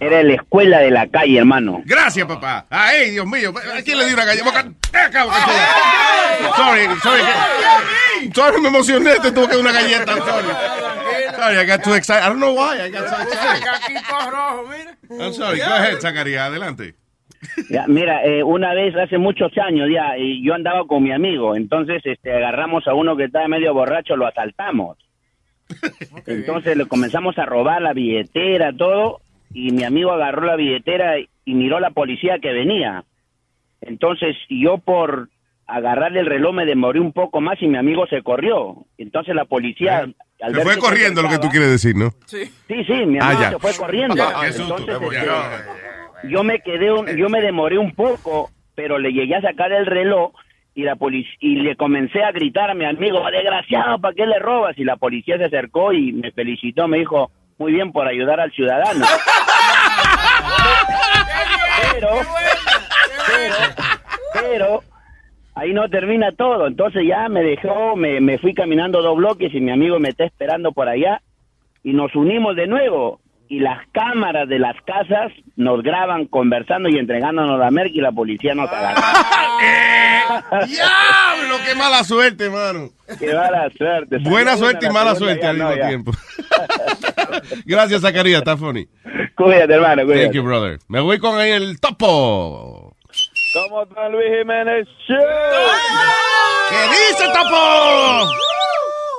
Eres 0.00 0.24
la 0.24 0.34
escuela 0.34 0.78
de 0.78 0.90
la 0.90 1.06
calle, 1.06 1.38
hermano. 1.38 1.82
Gracias, 1.84 2.26
papá. 2.26 2.66
Ay, 2.68 3.10
Dios 3.10 3.26
mío. 3.26 3.52
¿A 3.56 3.82
quién 3.82 3.98
le 3.98 4.06
dio 4.06 4.14
una 4.14 4.24
galleta? 4.24 4.72
Sorry, 6.56 6.86
sorry. 7.02 7.22
Sorry, 8.36 8.60
me 8.60 8.68
emocioné. 8.68 9.18
Te 9.22 9.32
tuve 9.32 9.46
que 9.46 9.54
dar 9.54 9.60
una 9.60 9.72
galleta. 9.72 10.12
I'm 10.12 10.22
Sorry. 10.22 10.48
Sorry, 11.36 11.56
I 11.56 11.64
got 11.64 11.82
too 11.82 11.94
excited. 11.94 12.22
I 12.22 12.28
don't 12.28 12.38
know 12.38 12.52
why. 12.52 12.78
I 12.78 12.90
got 12.90 13.08
so 13.08 13.16
excited. 13.22 13.66
Aquí 13.66 13.94
todo 14.10 14.30
rojo, 14.30 14.68
mira. 14.68 15.24
I'm 15.24 15.32
sorry. 15.32 15.58
Go 15.58 15.64
ahead, 15.64 16.00
Zacarías. 16.00 16.48
Adelante. 16.48 16.94
Ya, 17.70 17.86
mira, 17.86 18.24
eh, 18.24 18.42
una 18.42 18.74
vez 18.74 18.94
hace 18.94 19.16
muchos 19.16 19.56
años 19.56 19.88
ya, 19.90 20.18
y 20.18 20.44
yo 20.44 20.52
andaba 20.52 20.86
con 20.86 21.02
mi 21.02 21.12
amigo, 21.12 21.54
entonces 21.54 22.02
este, 22.04 22.32
agarramos 22.32 22.86
a 22.88 22.94
uno 22.94 23.16
que 23.16 23.24
estaba 23.24 23.48
medio 23.48 23.72
borracho, 23.72 24.16
lo 24.16 24.26
asaltamos. 24.26 24.98
Entonces 26.26 26.76
le 26.76 26.86
comenzamos 26.86 27.38
a 27.38 27.46
robar 27.46 27.80
la 27.80 27.92
billetera, 27.94 28.72
todo, 28.72 29.20
y 29.52 29.70
mi 29.70 29.84
amigo 29.84 30.12
agarró 30.12 30.44
la 30.44 30.56
billetera 30.56 31.18
y, 31.18 31.28
y 31.44 31.54
miró 31.54 31.80
la 31.80 31.90
policía 31.90 32.38
que 32.40 32.52
venía. 32.52 33.04
Entonces 33.80 34.36
yo 34.50 34.78
por 34.78 35.28
agarrarle 35.66 36.20
el 36.20 36.26
reloj 36.26 36.54
me 36.54 36.64
demoré 36.66 37.00
un 37.00 37.12
poco 37.12 37.40
más 37.40 37.60
y 37.60 37.66
mi 37.66 37.76
amigo 37.78 38.06
se 38.06 38.22
corrió. 38.22 38.86
Entonces 38.98 39.34
la 39.34 39.44
policía... 39.46 40.00
al 40.00 40.14
Se 40.38 40.52
ver 40.52 40.62
fue 40.62 40.74
que 40.74 40.80
corriendo 40.80 41.22
lo 41.22 41.28
que 41.28 41.38
tú 41.38 41.48
quieres 41.48 41.70
decir, 41.70 41.96
¿no? 41.96 42.10
Sí, 42.26 42.44
sí, 42.68 42.92
mi 43.06 43.18
Ah, 43.20 43.30
amigo 43.30 43.50
se 43.50 43.58
fue 43.58 43.74
corriendo. 43.76 44.14
Susto. 44.52 44.76
Entonces, 44.78 45.12
este, 45.12 46.28
yo 46.28 46.42
me 46.44 46.60
quedé, 46.60 46.92
un- 46.92 47.16
yo 47.16 47.28
me 47.28 47.40
demoré 47.40 47.78
un 47.78 47.92
poco, 47.94 48.50
pero 48.74 48.98
le 48.98 49.12
llegué 49.12 49.34
a 49.36 49.40
sacar 49.42 49.72
el 49.72 49.86
reloj 49.86 50.32
y 50.74 50.82
la 50.82 50.94
policía 50.96 51.32
y 51.40 51.56
le 51.56 51.74
comencé 51.76 52.22
a 52.22 52.32
gritar 52.32 52.70
a 52.70 52.74
mi 52.74 52.84
amigo, 52.84 53.20
desgraciado, 53.30 53.98
¿para 53.98 54.14
qué 54.14 54.26
le 54.26 54.38
robas? 54.38 54.78
Y 54.78 54.84
la 54.84 54.96
policía 54.96 55.38
se 55.38 55.44
acercó 55.46 55.92
y 55.92 56.12
me 56.12 56.30
felicitó, 56.32 56.86
me 56.86 56.98
dijo, 56.98 57.30
muy 57.58 57.72
bien 57.72 57.92
por 57.92 58.06
ayudar 58.06 58.38
al 58.40 58.52
ciudadano. 58.52 59.06
pero, 61.92 62.08
pero, 63.26 63.54
pero, 64.34 64.82
ahí 65.56 65.72
no 65.72 65.88
termina 65.88 66.30
todo. 66.32 66.68
Entonces 66.68 67.02
ya 67.08 67.28
me 67.28 67.42
dejó, 67.42 67.96
me, 67.96 68.20
me 68.20 68.38
fui 68.38 68.54
caminando 68.54 69.02
dos 69.02 69.16
bloques 69.16 69.52
y 69.52 69.60
mi 69.60 69.72
amigo 69.72 69.98
me 69.98 70.10
está 70.10 70.24
esperando 70.24 70.70
por 70.70 70.88
allá 70.88 71.20
y 71.82 71.92
nos 71.92 72.14
unimos 72.14 72.54
de 72.54 72.68
nuevo. 72.68 73.20
Y 73.48 73.60
las 73.60 73.78
cámaras 73.92 74.48
de 74.48 74.58
las 74.58 74.74
casas 74.84 75.30
nos 75.54 75.80
graban 75.84 76.26
conversando 76.26 76.88
y 76.88 76.98
entregándonos 76.98 77.60
la 77.60 77.70
merca 77.70 77.92
y 77.94 78.00
la 78.00 78.10
policía 78.10 78.56
nos 78.56 78.68
agarra. 78.68 79.00
¡Diablo! 80.66 81.54
¡Qué 81.64 81.76
mala 81.76 82.02
suerte, 82.02 82.50
mano! 82.50 82.88
¡Qué 83.20 83.32
mala 83.32 83.70
suerte! 83.78 84.18
Buena 84.18 84.56
suerte 84.56 84.86
y 84.86 84.90
mala 84.90 85.14
suerte 85.14 85.46
al 85.46 85.58
no, 85.58 85.68
mismo 85.68 85.80
ya. 85.80 85.88
tiempo. 85.88 86.10
Gracias, 87.66 88.00
Zacarías. 88.02 88.38
Está 88.38 88.56
funny. 88.56 88.88
Cuídate, 89.36 89.74
hermano, 89.74 90.02
cuídate. 90.04 90.24
Thank 90.24 90.34
you, 90.34 90.42
brother. 90.42 90.80
Me 90.88 90.98
voy 90.98 91.20
con 91.20 91.40
el 91.40 91.78
topo. 91.78 92.85
¿Cómo 93.56 93.84
está 93.84 94.06
Luis 94.10 94.26
Jiménez? 94.38 94.86
¿Qué 95.06 95.14
dice, 96.90 97.24
topo? 97.32 98.30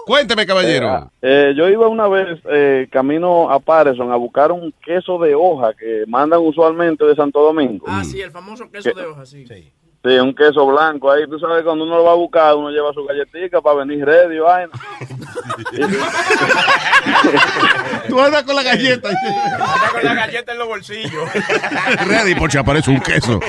Cuénteme, 0.06 0.46
caballero. 0.46 1.12
Eh, 1.24 1.54
yo 1.58 1.68
iba 1.68 1.88
una 1.88 2.08
vez 2.08 2.40
eh, 2.46 2.88
camino 2.92 3.50
a 3.50 3.60
Patterson 3.60 4.12
a 4.12 4.16
buscar 4.16 4.52
un 4.52 4.72
queso 4.86 5.18
de 5.18 5.34
hoja 5.34 5.74
que 5.74 6.04
mandan 6.08 6.42
usualmente 6.42 7.04
de 7.04 7.16
Santo 7.16 7.42
Domingo. 7.42 7.88
Ah, 7.90 8.04
sí, 8.04 8.22
el 8.22 8.30
famoso 8.30 8.70
queso 8.70 8.94
¿Qué? 8.94 9.02
de 9.02 9.08
hoja, 9.08 9.26
sí. 9.26 9.48
Sí, 9.48 9.74
un 10.16 10.34
queso 10.34 10.66
blanco 10.66 11.12
ahí. 11.12 11.28
Tú 11.28 11.38
sabes, 11.40 11.64
cuando 11.64 11.84
uno 11.84 11.98
lo 11.98 12.04
va 12.06 12.12
a 12.12 12.16
buscar, 12.16 12.56
uno 12.56 12.70
lleva 12.70 12.94
su 12.94 13.04
galletita 13.06 13.62
para 13.62 13.80
venir 13.80 14.06
ready, 14.06 14.40
vaina. 14.40 14.72
Tú 18.08 18.20
andas 18.20 18.44
con 18.44 18.56
la 18.56 18.64
galleta. 18.64 19.10
Anda 19.10 19.92
con 19.92 20.04
la 20.04 20.14
galleta 20.14 20.52
en 20.54 20.60
los 20.60 20.68
bolsillos. 20.68 21.34
Ready, 22.08 22.36
por 22.36 22.52
si 22.52 22.58
aparece 22.58 22.92
un 22.92 23.02
queso. 23.02 23.40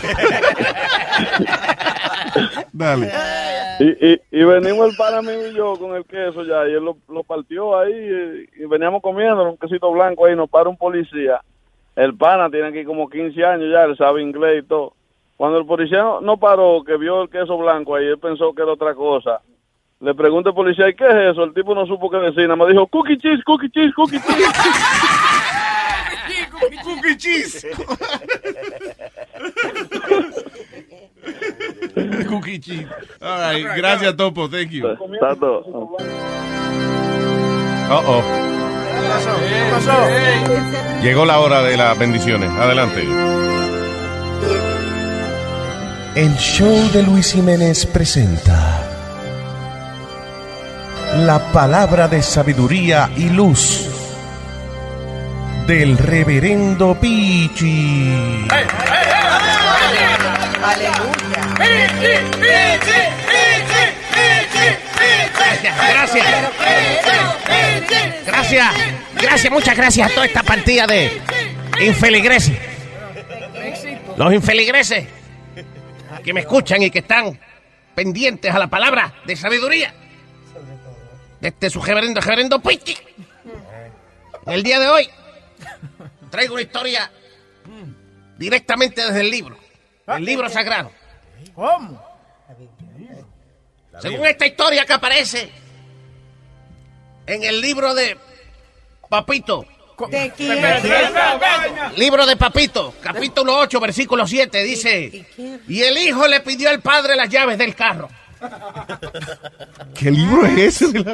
Dale. 2.73 3.13
Y, 3.81 4.07
y, 4.07 4.21
y 4.33 4.45
venimos 4.45 4.91
el 4.91 4.97
pana 4.97 5.23
mío 5.23 5.49
y 5.49 5.55
yo 5.55 5.79
con 5.79 5.95
el 5.95 6.05
queso 6.05 6.43
ya, 6.43 6.67
y 6.69 6.75
él 6.75 6.85
lo, 6.85 6.97
lo 7.09 7.23
partió 7.23 7.79
ahí, 7.79 7.93
y, 7.93 8.63
y 8.63 8.67
veníamos 8.67 9.03
comiendo 9.03 9.51
un 9.51 9.57
quesito 9.57 9.91
blanco 9.93 10.27
ahí, 10.27 10.35
nos 10.35 10.51
para 10.51 10.69
un 10.69 10.77
policía. 10.77 11.41
El 11.95 12.17
pana 12.17 12.51
tiene 12.51 12.69
aquí 12.69 12.85
como 12.85 13.09
15 13.09 13.45
años 13.45 13.71
ya, 13.73 13.85
él 13.85 13.97
sabe 13.97 14.23
inglés 14.23 14.65
y 14.65 14.67
todo. 14.67 14.95
Cuando 15.39 15.59
el 15.59 15.67
policía 15.67 16.03
no, 16.03 16.21
no 16.21 16.37
paró, 16.37 16.83
que 16.85 16.97
vio 16.97 17.23
el 17.23 17.31
queso 17.31 17.57
blanco 17.57 17.95
ahí, 17.95 18.07
él 18.07 18.19
pensó 18.19 18.53
que 18.53 18.61
era 18.63 18.73
otra 18.73 18.93
cosa. 18.97 19.41
Le 20.01 20.13
pregunta 20.13 20.51
al 20.51 20.55
policía, 20.57 20.89
¿y 20.89 20.95
qué 20.95 21.07
es 21.07 21.33
eso? 21.33 21.45
El 21.45 21.55
tipo 21.55 21.77
no 21.77 21.87
supo 21.87 22.11
qué 22.11 22.17
decir, 22.17 22.43
nada 22.43 22.57
más 22.57 22.69
dijo, 22.69 22.89
cookie 22.89 23.17
cheese, 23.17 23.45
cookie 23.45 23.71
cheese, 23.71 23.95
cookie 23.95 24.19
cheese. 24.19 24.47
Cookie 26.83 27.17
cheese. 27.17 27.67
Cookie 32.29 32.59
cheese. 32.59 32.87
All 33.23 33.39
right. 33.39 33.65
Gracias, 33.77 34.17
Topo. 34.17 34.49
Thank 34.49 34.71
you. 34.71 34.89
Tato. 35.21 35.63
Oh, 37.91 38.03
oh. 38.07 38.23
¿Qué 39.49 39.71
pasó? 39.71 41.01
Llegó 41.03 41.25
la 41.25 41.39
hora 41.39 41.63
de 41.63 41.77
las 41.77 41.97
bendiciones. 41.97 42.51
Adelante. 42.51 43.07
El 46.19 46.37
show 46.37 46.91
de 46.91 47.05
Luis 47.05 47.33
Jiménez 47.33 47.87
presenta 47.87 48.83
la 51.19 51.39
palabra 51.53 52.09
de 52.09 52.21
sabiduría 52.25 53.09
y 53.17 53.29
luz 53.29 53.87
del 55.69 55.97
reverendo 55.97 56.99
Pichi. 57.01 58.49
Gracias. 65.89 66.27
Gracias. 68.27 68.67
Gracias, 69.23 69.53
muchas 69.53 69.77
gracias 69.77 70.11
a 70.11 70.15
toda 70.17 70.27
esta 70.27 70.43
partida 70.43 70.89
de 70.89 71.13
infeligreses. 71.81 72.59
Los 74.17 74.35
infeligreses 74.35 75.18
que 76.23 76.33
me 76.33 76.41
escuchan 76.41 76.83
y 76.83 76.91
que 76.91 77.01
están 77.01 77.39
pendientes 77.95 78.55
a 78.55 78.59
la 78.59 78.69
palabra 78.69 79.15
de 79.27 79.37
sabiduría 79.37 79.95
de 81.41 81.49
este 81.49 81.71
su 81.71 81.81
reverendo, 81.81 82.21
reverendo 82.21 82.61
Pichi. 82.61 82.97
El 84.47 84.63
día 84.63 84.81
de 84.81 84.89
hoy 84.89 85.09
traigo 86.31 86.55
una 86.55 86.63
historia 86.63 87.11
directamente 88.37 89.05
desde 89.05 89.21
el 89.21 89.31
libro, 89.31 89.59
el 90.07 90.25
libro 90.25 90.49
sagrado. 90.49 90.91
¿Cómo? 91.55 92.03
Según 94.01 94.27
esta 94.27 94.47
historia 94.47 94.85
que 94.85 94.93
aparece 94.93 95.51
en 97.27 97.43
el 97.43 97.61
libro 97.61 97.95
de 97.95 98.17
Papito. 99.09 99.67
¿De 100.07 101.93
Libro 101.97 102.25
de 102.25 102.37
Papito, 102.37 102.95
capítulo 103.03 103.59
8, 103.59 103.81
versículo 103.81 104.27
7, 104.29 104.63
dice, 104.63 105.27
y 105.67 105.83
el 105.83 105.99
hijo 105.99 106.29
le 106.29 106.39
pidió 106.41 106.71
al 106.71 106.81
padre 106.81 107.17
las 107.17 107.29
llaves 107.29 107.59
del 107.59 107.75
carro. 107.75 108.09
¿Qué 109.99 110.13
libro 110.13 110.47
es 110.47 110.81
ese? 110.81 111.05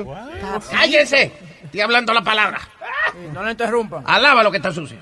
¡Cállense! 0.70 1.32
Estoy 1.64 1.80
hablando 1.80 2.12
la 2.12 2.22
palabra. 2.22 2.60
No 3.32 3.42
le 3.42 3.52
interrumpan. 3.52 4.04
Alaba 4.06 4.42
lo 4.42 4.50
que 4.50 4.58
está 4.58 4.70
sucio. 4.70 4.98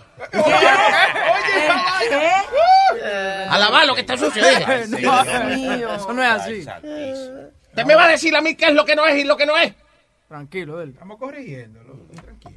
Alaba 3.51 3.85
lo 3.85 3.95
que 3.97 4.03
está 4.03 4.17
sucio, 4.17 4.45
dije. 4.47 4.87
No, 5.03 5.95
eso 5.95 6.13
no 6.13 6.23
es 6.23 6.29
así. 6.29 6.59
Usted 6.61 7.85
me 7.85 7.97
va 7.97 8.05
a 8.05 8.09
decir 8.09 8.37
a 8.37 8.41
mí 8.41 8.55
qué 8.55 8.67
es 8.67 8.75
lo 8.75 8.85
que 8.85 8.95
no 8.95 9.05
es 9.07 9.19
y 9.19 9.25
lo 9.25 9.37
que 9.37 9.47
no 9.47 9.57
es. 9.57 9.73
Tranquilo, 10.29 10.81
él. 10.81 10.91
Estamos 10.91 11.19
corrigiéndolo. 11.19 12.07
Tranquilo. 12.15 12.52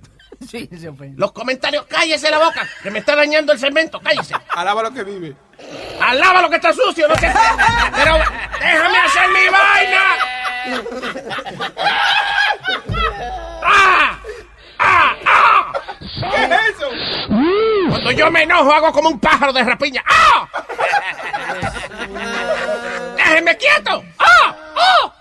Sí, 0.50 0.70
se 0.80 0.90
ofende. 0.90 1.20
Los 1.20 1.32
comentarios, 1.32 1.86
cállese 1.86 2.30
la 2.30 2.40
boca, 2.40 2.68
que 2.84 2.92
me 2.92 3.00
está 3.00 3.16
dañando 3.16 3.54
el 3.54 3.60
segmento, 3.60 4.00
cállese. 4.00 4.36
Alaba 4.50 4.84
lo 4.84 4.94
que 4.94 5.04
vive. 5.04 5.36
Alaba 6.02 6.42
lo 6.42 6.50
que 6.50 6.58
está 6.58 6.74
sucio, 6.74 7.08
no 7.08 7.16
sé. 7.16 7.32
Pero 7.96 8.18
déjame 8.60 8.98
hacer 8.98 9.30
mi 9.30 9.50
vaina. 9.50 10.02
¡Ah! 13.64 14.20
¡Ah! 14.80 15.16
¡Ah! 15.26 15.74
¿Qué 16.00 16.44
es 16.44 16.52
eso? 16.76 16.90
Cuando 17.90 18.12
yo 18.12 18.32
me 18.32 18.44
enojo 18.44 18.72
hago 18.72 18.92
como 18.92 19.10
un 19.10 19.20
pájaro 19.20 19.54
de 19.54 19.64
rapiña. 19.64 20.04
¡Ah! 20.06 20.48
¡Déjenme 23.16 23.58
quieto! 23.58 24.04
¡Ah! 24.20 24.56
¡Ah! 24.76 25.12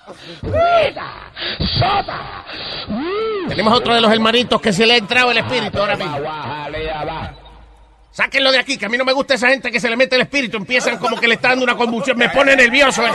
Tenemos 3.54 3.78
otro 3.78 3.94
de 3.94 4.00
los 4.00 4.10
hermanitos 4.12 4.60
que 4.60 4.72
se 4.72 4.84
le 4.84 4.94
ha 4.94 4.96
entrado 4.96 5.30
el 5.30 5.38
espíritu 5.38 5.78
ahora 5.78 5.96
mismo. 5.96 6.18
Sáquenlo 8.10 8.50
de 8.50 8.58
aquí, 8.58 8.76
que 8.76 8.86
a 8.86 8.88
mí 8.88 8.96
no 8.96 9.04
me 9.04 9.12
gusta 9.12 9.34
esa 9.34 9.48
gente 9.48 9.70
que 9.70 9.78
se 9.78 9.88
le 9.88 9.96
mete 9.96 10.16
el 10.16 10.22
espíritu. 10.22 10.56
Empiezan 10.56 10.98
como 10.98 11.18
que 11.18 11.28
le 11.28 11.34
está 11.34 11.50
dando 11.50 11.64
una 11.64 11.76
convulsión. 11.76 12.16
Me 12.18 12.28
pone 12.30 12.56
nervioso. 12.56 13.06
eh. 13.06 13.12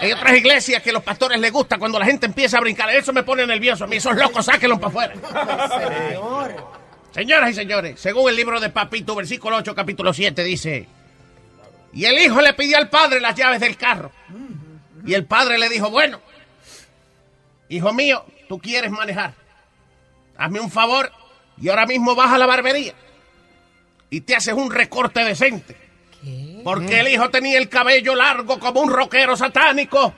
Hay 0.00 0.12
otras 0.12 0.36
iglesias 0.36 0.82
que 0.82 0.90
los 0.92 1.02
pastores 1.02 1.38
les 1.38 1.52
gusta 1.52 1.76
cuando 1.78 1.98
la 1.98 2.06
gente 2.06 2.24
empieza 2.26 2.56
a 2.58 2.60
brincar. 2.60 2.88
Eso 2.90 3.12
me 3.12 3.22
pone 3.22 3.46
nervioso. 3.46 3.84
A 3.84 3.86
mí 3.86 3.96
esos 3.96 4.16
locos, 4.16 4.46
sáquenlos 4.46 4.78
para 4.78 4.88
afuera. 4.88 5.14
Señoras 7.12 7.50
y 7.50 7.54
señores, 7.54 8.00
según 8.00 8.28
el 8.30 8.36
libro 8.36 8.58
de 8.60 8.68
Papito, 8.70 9.14
versículo 9.14 9.56
8, 9.56 9.74
capítulo 9.74 10.12
7, 10.14 10.44
dice: 10.44 10.86
Y 11.94 12.04
el 12.04 12.18
hijo 12.18 12.40
le 12.42 12.52
pidió 12.54 12.76
al 12.78 12.88
padre 12.90 13.20
las 13.20 13.34
llaves 13.34 13.60
del 13.60 13.76
carro. 13.76 14.12
Y 15.06 15.14
el 15.14 15.24
padre 15.24 15.56
le 15.58 15.68
dijo: 15.70 15.88
Bueno, 15.90 16.20
hijo 17.70 17.92
mío, 17.94 18.24
tú 18.48 18.58
quieres 18.58 18.90
manejar. 18.90 19.34
Hazme 20.36 20.60
un 20.60 20.70
favor 20.70 21.10
y 21.60 21.68
ahora 21.68 21.86
mismo 21.86 22.14
vas 22.14 22.32
a 22.32 22.38
la 22.38 22.46
barbería 22.46 22.94
y 24.10 24.20
te 24.20 24.36
haces 24.36 24.54
un 24.54 24.70
recorte 24.70 25.24
decente. 25.24 25.76
Porque 26.64 27.00
el 27.00 27.08
hijo 27.08 27.30
tenía 27.30 27.58
el 27.58 27.68
cabello 27.68 28.16
largo 28.16 28.58
como 28.58 28.80
un 28.80 28.90
rockero 28.90 29.36
satánico. 29.36 30.14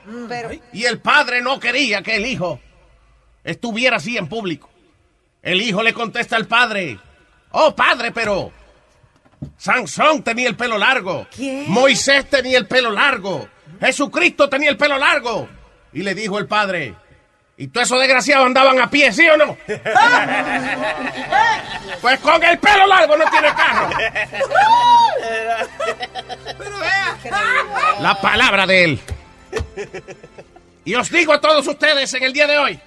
Y 0.73 0.85
el 0.85 0.99
padre 0.99 1.41
no 1.41 1.59
quería 1.59 2.01
que 2.01 2.15
el 2.15 2.25
hijo 2.25 2.59
estuviera 3.43 3.97
así 3.97 4.17
en 4.17 4.27
público. 4.27 4.69
El 5.41 5.61
hijo 5.61 5.83
le 5.83 5.93
contesta 5.93 6.35
al 6.35 6.47
padre, 6.47 6.97
oh 7.51 7.75
padre, 7.75 8.11
pero 8.11 8.51
Sansón 9.57 10.23
tenía 10.23 10.49
el 10.49 10.55
pelo 10.55 10.77
largo. 10.77 11.27
Moisés 11.67 12.29
tenía 12.29 12.57
el 12.57 12.67
pelo 12.67 12.91
largo. 12.91 13.47
Jesucristo 13.79 14.49
tenía 14.49 14.71
el 14.71 14.77
pelo 14.77 14.97
largo. 14.97 15.47
Y 15.93 16.03
le 16.03 16.15
dijo 16.15 16.39
el 16.39 16.47
padre, 16.47 16.95
¿y 17.59 17.67
todos 17.67 17.87
esos 17.87 17.99
desgraciados 17.99 18.45
andaban 18.45 18.79
a 18.79 18.89
pie, 18.89 19.11
sí 19.11 19.27
o 19.27 19.35
no? 19.35 19.57
pues 22.01 22.19
con 22.21 22.41
el 22.41 22.57
pelo 22.57 22.87
largo 22.87 23.17
no 23.17 23.29
tiene 23.29 23.49
carro. 23.49 23.89
La 27.99 28.19
palabra 28.21 28.65
de 28.65 28.83
él. 28.85 28.99
Y 30.85 30.95
os 30.95 31.11
digo 31.11 31.33
a 31.33 31.41
todos 31.41 31.67
ustedes 31.67 32.13
en 32.13 32.23
el 32.23 32.31
día 32.31 32.47
de 32.47 32.57
hoy, 32.57 32.79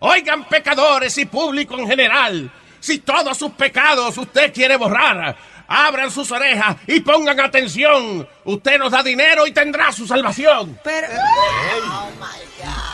oigan 0.00 0.44
pecadores 0.44 1.16
y 1.16 1.24
público 1.24 1.78
en 1.78 1.88
general, 1.88 2.52
si 2.78 2.98
todos 2.98 3.38
sus 3.38 3.52
pecados 3.52 4.18
usted 4.18 4.52
quiere 4.52 4.76
borrar, 4.76 5.34
abran 5.68 6.10
sus 6.10 6.30
orejas 6.30 6.76
y 6.86 7.00
pongan 7.00 7.40
atención. 7.40 8.26
Usted 8.44 8.78
nos 8.78 8.92
da 8.92 9.02
dinero 9.02 9.46
y 9.46 9.52
tendrá 9.52 9.92
su 9.92 10.06
salvación. 10.06 10.78
Pero. 10.82 11.08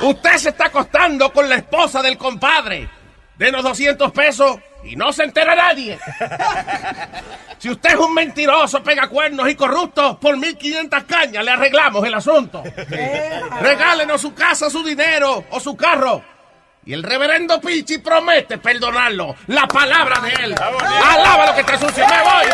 Usted 0.01 0.37
se 0.37 0.49
está 0.51 0.67
acostando 0.67 1.33
con 1.33 1.49
la 1.49 1.57
esposa 1.57 2.03
del 2.03 2.17
compadre. 2.19 2.89
Denos 3.37 3.63
200 3.63 4.13
pesos 4.13 4.59
y 4.85 4.97
no 4.97 5.13
se 5.13 5.25
entera 5.25 5.55
nadie. 5.55 5.99
Si 7.59 7.71
usted 7.71 7.91
es 7.91 7.97
un 7.97 8.13
mentiroso, 8.13 8.83
pega 8.83 9.07
cuernos 9.07 9.49
y 9.49 9.55
corrupto, 9.55 10.19
por 10.19 10.37
1500 10.37 11.05
cañas 11.05 11.45
le 11.45 11.51
arreglamos 11.53 12.05
el 12.05 12.15
asunto. 12.15 12.63
Regálenos 13.61 14.21
su 14.21 14.35
casa, 14.35 14.69
su 14.69 14.83
dinero 14.83 15.45
o 15.51 15.61
su 15.61 15.77
carro. 15.77 16.25
Y 16.85 16.95
el 16.95 17.05
reverendo 17.05 17.61
Pichi 17.61 17.99
promete 17.99 18.59
perdonarlo. 18.59 19.37
La 19.47 19.69
palabra 19.69 20.21
de 20.21 20.31
él. 20.45 20.55
Alaba 20.61 21.47
lo 21.47 21.55
que 21.55 21.61
está 21.61 21.79
sucio. 21.79 22.05
Me 22.09 22.23
voy. 22.23 22.47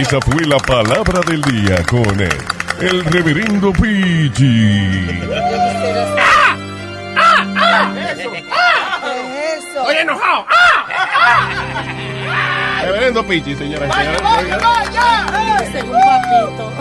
Esa 0.00 0.20
fue 0.20 0.46
la 0.46 0.58
palabra 0.58 1.20
del 1.26 1.42
día 1.42 1.82
con 1.82 2.20
el, 2.20 2.38
el 2.80 3.04
reverendo 3.06 3.72
Pichi. 3.72 5.08
¡Ah! 7.18 7.92
¿Qué 7.96 8.12
es 8.12 9.64
eso? 9.64 9.80
Estoy 9.80 9.96
enojado. 9.96 10.46
Reverendo 12.84 13.26
Pichi, 13.26 13.56
señora. 13.56 13.88
Según 15.72 16.00
papito. 16.00 16.72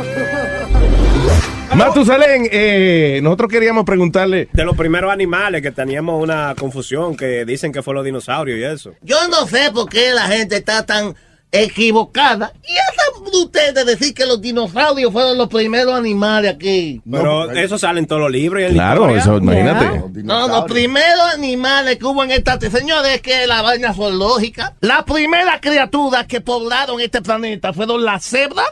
Matusalén, 1.75 2.47
eh, 2.51 3.19
nosotros 3.23 3.49
queríamos 3.49 3.86
preguntarle. 3.86 4.49
De 4.53 4.63
los 4.63 4.75
primeros 4.75 5.12
animales 5.12 5.62
que 5.62 5.71
teníamos 5.71 6.21
una 6.21 6.55
confusión 6.58 7.15
que 7.15 7.45
dicen 7.45 7.71
que 7.71 7.84
fue 7.84 7.93
los 7.93 8.03
dinosaurios 8.05 8.60
y 8.60 8.63
eso. 8.63 8.93
Yo 9.01 9.27
no 9.27 9.47
sé 9.47 9.71
por 9.71 9.89
qué 9.89 10.12
la 10.12 10.27
gente 10.27 10.58
está 10.58 10.86
tan 10.86 11.15
equivocada. 11.51 12.53
Y 12.67 12.71
esa 12.71 13.10
de 13.29 13.38
ustedes 13.38 13.86
decir 13.86 14.13
que 14.13 14.25
los 14.25 14.41
dinosaurios 14.41 15.12
fueron 15.12 15.38
los 15.38 15.47
primeros 15.47 15.93
animales 15.93 16.53
aquí. 16.53 17.01
Pero 17.10 17.51
eso 17.51 17.77
sale 17.77 17.99
en 17.99 18.08
todos 18.08 18.21
los 18.21 18.32
libros 18.32 18.62
y 18.62 18.65
en 18.65 18.73
Claro, 18.73 19.10
eso, 19.15 19.38
imagínate. 19.38 20.23
No, 20.23 20.47
los 20.47 20.65
primeros 20.65 21.34
animales 21.34 21.97
que 21.97 22.05
hubo 22.05 22.23
en 22.23 22.32
esta 22.32 22.58
tierra, 22.58 22.79
señores, 22.79 23.15
es 23.15 23.21
que 23.21 23.47
la 23.47 23.62
vaina 23.62 23.93
zoológica. 23.93 24.75
La 24.82 25.05
primera 25.05 25.60
criatura 25.60 26.25
que 26.25 26.41
poblaron 26.41 26.99
este 27.01 27.21
planeta 27.21 27.73
fueron 27.73 28.03
las 28.03 28.25
cebras, 28.25 28.69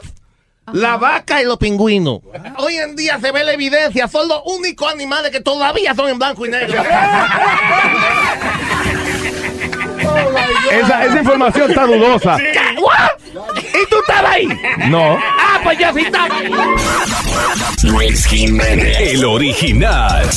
la 0.72 0.96
vaca 0.96 1.40
y 1.42 1.44
los 1.44 1.58
pingüinos. 1.58 2.20
Hoy 2.58 2.76
en 2.76 2.96
día 2.96 3.18
se 3.20 3.32
ve 3.32 3.44
la 3.44 3.52
evidencia, 3.52 4.08
son 4.08 4.28
los 4.28 4.40
únicos 4.44 4.92
animales 4.92 5.30
que 5.30 5.40
todavía 5.40 5.94
son 5.94 6.08
en 6.08 6.18
blanco 6.18 6.46
y 6.46 6.50
negro. 6.50 6.82
Esa, 10.70 11.04
esa 11.04 11.18
información 11.18 11.70
está 11.70 11.86
dudosa. 11.86 12.36
¿Y 12.40 13.86
tú 13.88 13.96
estabas 14.00 14.32
ahí? 14.32 14.48
No. 14.88 15.18
Ah, 15.18 15.60
pues 15.62 15.78
yo 15.78 15.92
sí 15.94 16.00
estaba 16.00 16.36
ahí. 16.36 16.50
Luis 17.84 18.26
Jiménez. 18.26 18.96
El 19.14 19.24
original. 19.24 20.28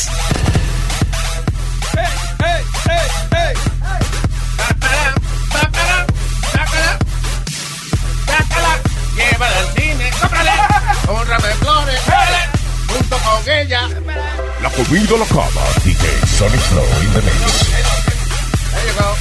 Cómprame 11.11 11.53
flores, 11.55 12.01
junto 12.87 13.17
con 13.17 13.49
ella. 13.49 13.87
La 14.61 14.69
comida 14.69 15.17
la 15.17 15.25
cama. 15.25 15.61
DJ 15.83 16.07
Sonic 16.37 16.59
Flow 16.61 16.85
in 17.01 17.13
the 17.13 17.21
mix. 17.21 17.67
There 18.71 18.87
you 18.87 18.93
go. 18.99 19.15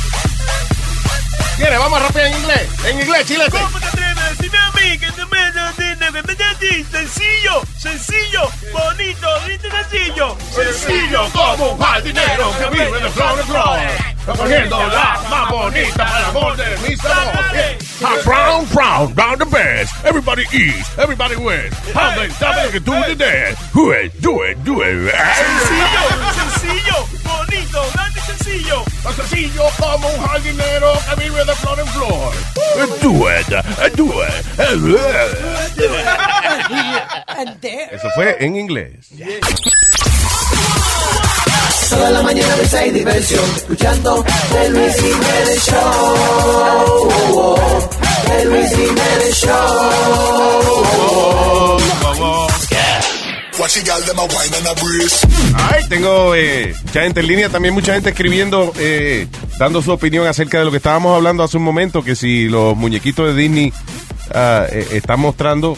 ¿Quieres? 1.57 1.79
Vamos 1.79 2.01
a 2.01 2.03
romper 2.05 2.27
en 2.27 2.35
inglés. 2.35 2.69
En 2.85 3.01
inglés, 3.01 3.27
chile. 3.27 3.45
¿Cómo 3.51 3.81
te 3.81 3.87
atreves 3.87 4.19
a 4.19 4.31
decirme 4.31 4.59
a 4.59 4.71
mí 4.73 4.99
que 4.99 5.13
te 5.13 5.27
me 5.27 5.53
Sencillo, 6.91 7.63
sencillo, 7.79 8.49
bonito, 8.73 9.29
¿viste 9.47 9.71
sencillo? 9.71 10.37
Sencillo 10.51 11.29
como 11.33 11.73
un 11.73 11.79
jardinero 11.79 12.53
que 12.59 12.71
vive 12.71 13.01
de 13.01 13.11
flor 13.11 13.39
en 13.39 13.47
flor. 13.47 13.79
Recogiendo 14.27 14.87
la 14.89 15.21
más 15.31 15.51
bonita 15.51 15.95
para 15.97 16.19
el 16.19 16.25
amor 16.27 16.57
de 16.57 16.89
mis 16.89 17.05
amores. 17.05 18.03
A 18.03 18.17
frown, 18.25 18.67
frown, 18.67 19.15
round 19.15 19.39
the 19.39 19.47
best. 19.47 19.93
Everybody 20.05 20.43
eats, 20.53 20.99
everybody 20.99 21.37
wins. 21.37 21.75
How 21.95 22.15
do 22.15 22.23
the 22.23 23.15
dance. 23.17 23.59
Do 23.73 23.91
it, 23.93 24.21
do 24.21 24.43
it, 24.43 24.65
do 24.65 24.83
it. 24.83 25.15
Sencillo, 25.15 26.03
sencillo, 26.35 27.07
bonito, 27.23 27.91
grande 27.95 28.20
sencillo. 28.43 28.85
Tan 29.03 29.17
sencillo 29.17 29.65
como 29.79 30.09
un 30.09 30.21
jardinero 30.27 30.93
que 31.09 31.17
vive 31.23 31.45
de 31.45 31.55
flor 31.57 31.81
en 31.81 31.87
flor. 31.89 32.33
Do 33.03 33.13
it, 33.31 33.47
do 33.97 34.05
it. 34.23 34.33
Eso 37.93 38.11
fue 38.15 38.37
en 38.41 38.57
inglés. 38.57 39.09
Toda 41.91 42.11
la 42.11 42.23
mañana 42.23 42.57
risa 42.57 42.87
y 42.87 42.91
diversión, 42.91 43.45
escuchando 43.57 44.25
el 44.63 44.73
Luis 44.73 44.95
Jiménez 44.95 45.67
Show. 45.67 47.57
El 48.41 48.49
Luis 48.49 48.71
Jiménez 48.71 49.35
Show. 49.35 50.71
Ay, 55.55 55.83
tengo 55.89 56.35
eh, 56.35 56.75
mucha 56.85 57.03
gente 57.03 57.21
en 57.21 57.27
línea, 57.27 57.49
también 57.49 57.75
mucha 57.75 57.95
gente 57.95 58.11
escribiendo, 58.11 58.73
eh, 58.79 59.27
dando 59.59 59.83
su 59.83 59.91
opinión 59.93 60.27
acerca 60.27 60.59
de 60.59 60.65
lo 60.65 60.71
que 60.71 60.79
estábamos 60.79 61.15
hablando 61.15 61.43
hace 61.43 61.57
un 61.57 61.63
momento, 61.65 62.03
que 62.03 62.17
si 62.17 62.49
los 62.49 62.77
muñequitos 62.77 63.27
de 63.29 63.41
Disney 63.41 63.73
eh, 64.35 64.87
están 64.93 65.21
mostrando 65.21 65.77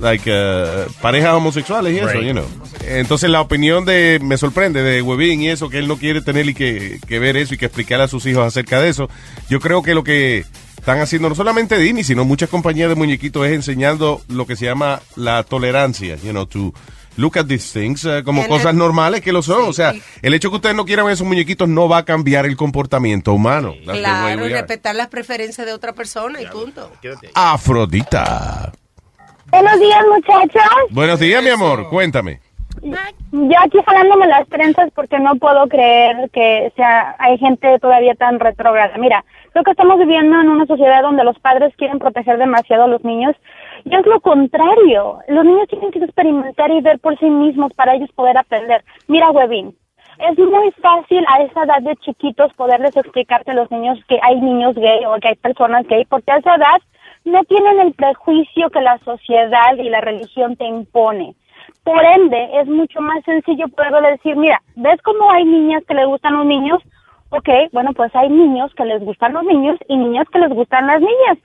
like, 0.00 0.30
uh, 0.30 0.90
parejas 1.02 1.34
homosexuales 1.34 1.94
y 1.94 1.98
eso, 1.98 2.08
Right. 2.08 2.26
you 2.26 2.32
know. 2.32 2.46
Entonces 2.86 3.28
la 3.28 3.40
opinión 3.40 3.84
de, 3.84 4.18
me 4.22 4.38
sorprende, 4.38 4.82
de 4.82 5.02
Webin 5.02 5.42
y 5.42 5.48
eso, 5.50 5.68
que 5.68 5.78
él 5.78 5.88
no 5.88 5.96
quiere 5.98 6.22
tener 6.22 6.48
y 6.48 6.54
que, 6.54 6.98
que 7.06 7.18
ver 7.18 7.36
eso 7.36 7.54
y 7.54 7.58
que 7.58 7.66
explicar 7.66 8.00
a 8.00 8.08
sus 8.08 8.24
hijos 8.26 8.46
acerca 8.46 8.80
de 8.80 8.88
eso. 8.88 9.08
Yo 9.48 9.60
creo 9.60 9.82
que 9.82 9.94
lo 9.94 10.02
que 10.02 10.44
están 10.78 11.00
haciendo 11.00 11.28
no 11.28 11.34
solamente 11.34 11.76
Disney, 11.76 12.04
sino 12.04 12.24
muchas 12.24 12.48
compañías 12.48 12.88
de 12.88 12.94
muñequitos 12.94 13.46
es 13.46 13.52
enseñando 13.52 14.22
lo 14.28 14.46
que 14.46 14.56
se 14.56 14.64
llama 14.64 15.02
la 15.16 15.42
tolerancia, 15.42 16.16
you 16.24 16.30
know, 16.30 16.46
to 16.46 16.72
look 17.16 17.38
at 17.38 17.46
these 17.46 17.78
things 17.78 18.04
eh, 18.04 18.22
como 18.24 18.46
cosas 18.46 18.74
normales 18.74 19.20
que 19.20 19.32
lo 19.32 19.42
son. 19.42 19.68
O 19.68 19.72
sea, 19.72 19.92
el 20.22 20.34
hecho 20.34 20.50
que 20.50 20.56
ustedes 20.56 20.76
no 20.76 20.84
quieran 20.84 21.06
ver 21.06 21.14
esos 21.14 21.26
muñequitos 21.26 21.68
no 21.68 21.88
va 21.88 21.98
a 21.98 22.04
cambiar 22.04 22.46
el 22.46 22.56
comportamiento 22.56 23.32
humano. 23.32 23.74
That's 23.84 23.98
Claro, 23.98 24.46
y 24.46 24.50
respetar 24.50 24.94
las 24.94 25.08
preferencias 25.08 25.66
de 25.66 25.72
otra 25.72 25.92
persona 25.92 26.40
y 26.40 26.46
punto. 26.46 26.90
Afrodita. 27.34 28.72
Buenos 29.50 29.80
días, 29.80 30.04
muchachos. 30.08 30.62
Buenos 30.90 31.18
días, 31.18 31.42
mi 31.42 31.50
amor. 31.50 31.88
Cuéntame. 31.88 32.40
Yo 32.82 33.56
aquí 33.62 33.78
jalándome 33.84 34.26
las 34.26 34.48
trenzas 34.48 34.90
porque 34.94 35.18
no 35.18 35.36
puedo 35.36 35.66
creer 35.68 36.30
que 36.32 36.72
sea 36.76 37.14
hay 37.18 37.36
gente 37.38 37.78
todavía 37.78 38.14
tan 38.14 38.40
retrógrada. 38.40 38.96
Mira, 38.96 39.24
creo 39.52 39.64
que 39.64 39.72
estamos 39.72 39.98
viviendo 39.98 40.40
en 40.40 40.48
una 40.48 40.66
sociedad 40.66 41.02
donde 41.02 41.24
los 41.24 41.38
padres 41.40 41.74
quieren 41.76 41.98
proteger 41.98 42.38
demasiado 42.38 42.84
a 42.84 42.88
los 42.88 43.04
niños 43.04 43.36
y 43.84 43.94
es 43.94 44.06
lo 44.06 44.20
contrario. 44.20 45.18
Los 45.28 45.44
niños 45.44 45.68
tienen 45.68 45.90
que 45.90 45.98
experimentar 45.98 46.70
y 46.70 46.80
ver 46.80 46.98
por 46.98 47.18
sí 47.18 47.26
mismos 47.26 47.72
para 47.74 47.94
ellos 47.94 48.10
poder 48.12 48.36
aprender. 48.38 48.84
Mira, 49.08 49.30
Webin, 49.30 49.74
es 50.18 50.38
muy 50.38 50.70
fácil 50.82 51.24
a 51.28 51.42
esa 51.42 51.64
edad 51.64 51.80
de 51.82 51.96
chiquitos 51.96 52.52
poderles 52.54 52.96
explicarte 52.96 53.52
a 53.52 53.54
los 53.54 53.70
niños 53.70 53.98
que 54.06 54.18
hay 54.22 54.40
niños 54.40 54.74
gay 54.74 55.04
o 55.06 55.18
que 55.20 55.28
hay 55.28 55.36
personas 55.36 55.86
gay, 55.86 56.04
porque 56.04 56.30
a 56.30 56.36
esa 56.36 56.56
edad 56.56 56.80
no 57.24 57.42
tienen 57.44 57.80
el 57.80 57.94
prejuicio 57.94 58.70
que 58.70 58.80
la 58.80 58.98
sociedad 58.98 59.76
y 59.78 59.88
la 59.88 60.00
religión 60.00 60.56
te 60.56 60.66
impone. 60.66 61.34
Por 61.84 62.04
ende, 62.04 62.48
es 62.60 62.66
mucho 62.66 63.00
más 63.00 63.24
sencillo 63.24 63.66
poder 63.68 64.12
decir, 64.12 64.36
mira, 64.36 64.60
¿ves 64.76 65.00
cómo 65.02 65.30
hay 65.30 65.44
niñas 65.44 65.82
que 65.86 65.94
les 65.94 66.06
gustan 66.06 66.36
los 66.36 66.46
niños? 66.46 66.82
Ok, 67.30 67.48
bueno, 67.72 67.92
pues 67.92 68.14
hay 68.14 68.28
niños 68.28 68.74
que 68.74 68.84
les 68.84 69.00
gustan 69.02 69.32
los 69.32 69.44
niños 69.44 69.78
y 69.88 69.96
niñas 69.96 70.26
que 70.32 70.40
les 70.40 70.50
gustan 70.50 70.86
las 70.86 71.00
niñas. 71.00 71.38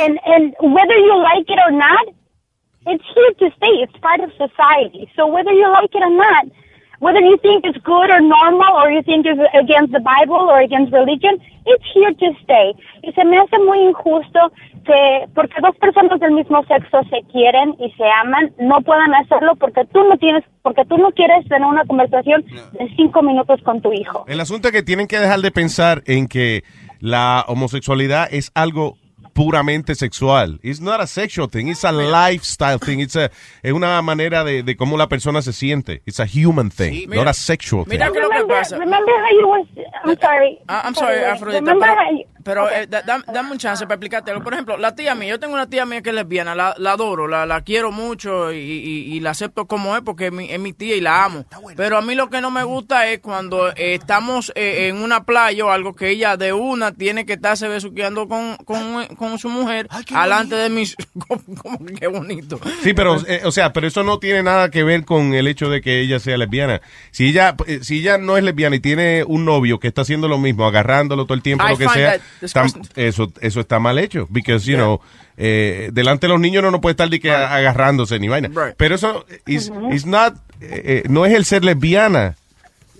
And, 0.00 0.18
and 0.24 0.54
whether 0.60 0.96
you 0.96 1.22
like 1.22 1.50
it 1.52 1.58
or 1.66 1.72
not, 1.72 2.06
it's 2.86 3.04
here 3.14 3.32
to 3.40 3.56
stay. 3.56 3.82
It's 3.82 3.96
part 3.98 4.20
of 4.20 4.30
society. 4.32 5.10
So 5.14 5.26
whether 5.26 5.52
you 5.52 5.70
like 5.70 5.94
it 5.94 6.02
or 6.02 6.10
not, 6.10 6.46
whether 7.00 7.20
you 7.20 7.36
think 7.38 7.64
it's 7.64 7.78
good 7.84 8.10
or 8.10 8.20
normal 8.20 8.72
or 8.76 8.90
you 8.90 9.02
think 9.02 9.26
it's 9.26 9.40
against 9.54 9.92
the 9.92 10.00
Bible 10.00 10.48
or 10.48 10.60
against 10.60 10.92
religion, 10.92 11.40
it's 11.66 11.84
here 11.94 12.12
to 12.12 12.26
stay. 12.42 12.74
Y 13.02 13.12
se 13.12 13.24
me 13.24 13.38
hace 13.38 13.58
muy 13.58 13.78
injusto 13.80 14.52
que 14.84 15.28
porque 15.34 15.60
dos 15.60 15.76
personas 15.76 16.20
del 16.20 16.32
mismo 16.32 16.64
sexo 16.64 17.02
se 17.10 17.22
quieren 17.32 17.74
y 17.78 17.90
se 17.92 18.04
aman, 18.22 18.52
no 18.58 18.80
puedan 18.82 19.12
hacerlo 19.14 19.56
porque 19.56 19.84
tú 19.92 20.02
no 20.04 20.16
tienes, 20.16 20.44
porque 20.62 20.84
tú 20.84 20.96
no 20.96 21.10
quieres 21.10 21.46
tener 21.48 21.66
una 21.66 21.84
conversación 21.84 22.44
de 22.44 22.88
cinco 22.96 23.22
minutos 23.22 23.60
con 23.62 23.80
tu 23.80 23.92
hijo. 23.92 24.24
El 24.28 24.40
asunto 24.40 24.68
es 24.68 24.72
que 24.72 24.82
tienen 24.82 25.08
que 25.08 25.18
dejar 25.18 25.40
de 25.40 25.50
pensar 25.50 26.02
en 26.06 26.28
que 26.28 26.62
la 27.00 27.44
homosexualidad 27.48 28.28
es 28.30 28.52
algo 28.54 28.96
puramente 29.36 29.94
sexual. 29.94 30.58
It's 30.62 30.80
not 30.80 31.00
a 31.00 31.06
sexual 31.06 31.48
thing, 31.48 31.68
it's 31.68 31.84
a 31.84 31.92
lifestyle 31.92 32.78
thing. 32.78 33.00
It's 33.00 33.16
a, 33.16 33.30
es 33.62 33.72
una 33.72 34.00
manera 34.02 34.42
de, 34.44 34.62
de 34.62 34.76
cómo 34.76 34.96
la 34.96 35.08
persona 35.08 35.42
se 35.42 35.52
siente. 35.52 36.00
It's 36.06 36.18
a 36.20 36.26
human 36.26 36.70
thing, 36.70 37.06
mira- 37.08 37.22
not 37.24 37.28
a 37.28 37.34
sexual 37.34 37.84
thing. 37.84 37.90
Mira 37.92 38.10
qué 38.10 38.18
es 38.18 38.24
lo 38.24 38.30
que 38.30 38.44
pasa. 38.46 38.78
remember 38.78 39.12
how 39.14 39.38
you 39.40 39.46
was, 39.46 39.66
I'm 40.04 40.16
sorry. 40.18 40.58
Ah, 40.68 40.82
I'm 40.86 40.94
sorry, 40.94 41.22
Afrodita, 41.22 41.60
Remember 41.60 41.86
pero, 41.88 42.00
how 42.00 42.16
you- 42.18 42.24
pero 42.42 42.70
eh, 42.70 42.86
da- 42.86 43.02
da- 43.02 43.24
dame 43.32 43.52
un 43.52 43.58
chance 43.58 43.84
para 43.84 43.96
explicarte 43.96 44.30
algo. 44.30 44.42
Por 44.42 44.54
ejemplo, 44.54 44.76
la 44.78 44.94
tía 44.94 45.14
mía, 45.14 45.28
yo 45.30 45.38
tengo 45.38 45.52
una 45.54 45.68
tía 45.68 45.84
mía 45.84 46.00
que 46.00 46.10
es 46.10 46.14
lesbiana, 46.16 46.54
la, 46.54 46.74
la 46.78 46.92
adoro, 46.92 47.26
la, 47.28 47.44
la 47.44 47.60
quiero 47.60 47.92
mucho 47.92 48.52
y, 48.52 48.56
y- 48.56 49.14
y 49.16 49.20
la 49.20 49.30
acepto 49.30 49.66
como 49.66 49.94
es 49.96 50.02
porque 50.02 50.26
es 50.28 50.32
mi, 50.32 50.50
es 50.50 50.58
mi 50.58 50.72
tía 50.72 50.96
y 50.96 51.00
la 51.02 51.24
amo. 51.24 51.44
Pero 51.76 51.98
a 51.98 52.02
mí 52.02 52.14
lo 52.14 52.30
que 52.30 52.40
no 52.40 52.50
me 52.50 52.62
gusta 52.64 53.06
es 53.08 53.18
cuando 53.18 53.68
eh, 53.70 53.94
estamos 53.94 54.50
eh, 54.54 54.88
en 54.88 54.96
una 55.02 55.24
playa 55.24 55.66
o 55.66 55.70
algo 55.70 55.94
que 55.94 56.08
ella 56.10 56.36
de 56.36 56.52
una 56.52 56.92
tiene 56.92 57.26
que 57.26 57.34
estarse 57.34 57.68
besuqueando 57.68 58.28
con, 58.28 58.56
con, 58.64 59.06
con 59.16 59.25
su 59.38 59.48
mujer 59.48 59.88
alante 60.12 60.54
de 60.54 60.70
mis... 60.70 60.96
como, 61.26 61.42
como 61.56 61.84
que 61.86 61.94
qué 61.94 62.06
bonito. 62.06 62.60
Sí, 62.82 62.94
pero, 62.94 63.16
eh, 63.26 63.42
o 63.44 63.52
sea, 63.52 63.72
pero 63.72 63.86
eso 63.86 64.02
no 64.02 64.18
tiene 64.18 64.42
nada 64.42 64.70
que 64.70 64.82
ver 64.84 65.04
con 65.04 65.34
el 65.34 65.46
hecho 65.46 65.68
de 65.68 65.80
que 65.80 66.00
ella 66.00 66.18
sea 66.20 66.36
lesbiana. 66.36 66.80
Si 67.10 67.28
ella, 67.28 67.54
eh, 67.66 67.80
si 67.82 67.98
ella 67.98 68.18
no 68.18 68.36
es 68.36 68.44
lesbiana 68.44 68.76
y 68.76 68.80
tiene 68.80 69.24
un 69.24 69.44
novio 69.44 69.78
que 69.78 69.88
está 69.88 70.02
haciendo 70.02 70.28
lo 70.28 70.38
mismo, 70.38 70.66
agarrándolo 70.66 71.24
todo 71.24 71.34
el 71.34 71.42
tiempo, 71.42 71.64
I 71.66 71.70
lo 71.70 71.76
que 71.78 71.88
sea, 71.88 72.18
tam- 72.42 72.88
eso, 72.96 73.32
eso 73.40 73.60
está 73.60 73.78
mal 73.78 73.98
hecho. 73.98 74.26
Because, 74.30 74.70
you 74.70 74.76
know, 74.76 75.00
eh, 75.36 75.90
delante 75.92 76.26
de 76.26 76.32
los 76.32 76.40
niños 76.40 76.62
no 76.62 76.70
no 76.70 76.80
puede 76.80 76.92
estar 76.92 77.08
de 77.10 77.20
que 77.20 77.30
agarrándose 77.30 78.18
ni 78.18 78.28
vaina. 78.28 78.50
Pero 78.76 78.94
eso 78.94 79.26
is, 79.46 79.70
is 79.92 80.06
not, 80.06 80.34
no 81.08 81.26
es 81.26 81.34
el 81.34 81.44
ser 81.44 81.64
lesbiana. 81.64 82.36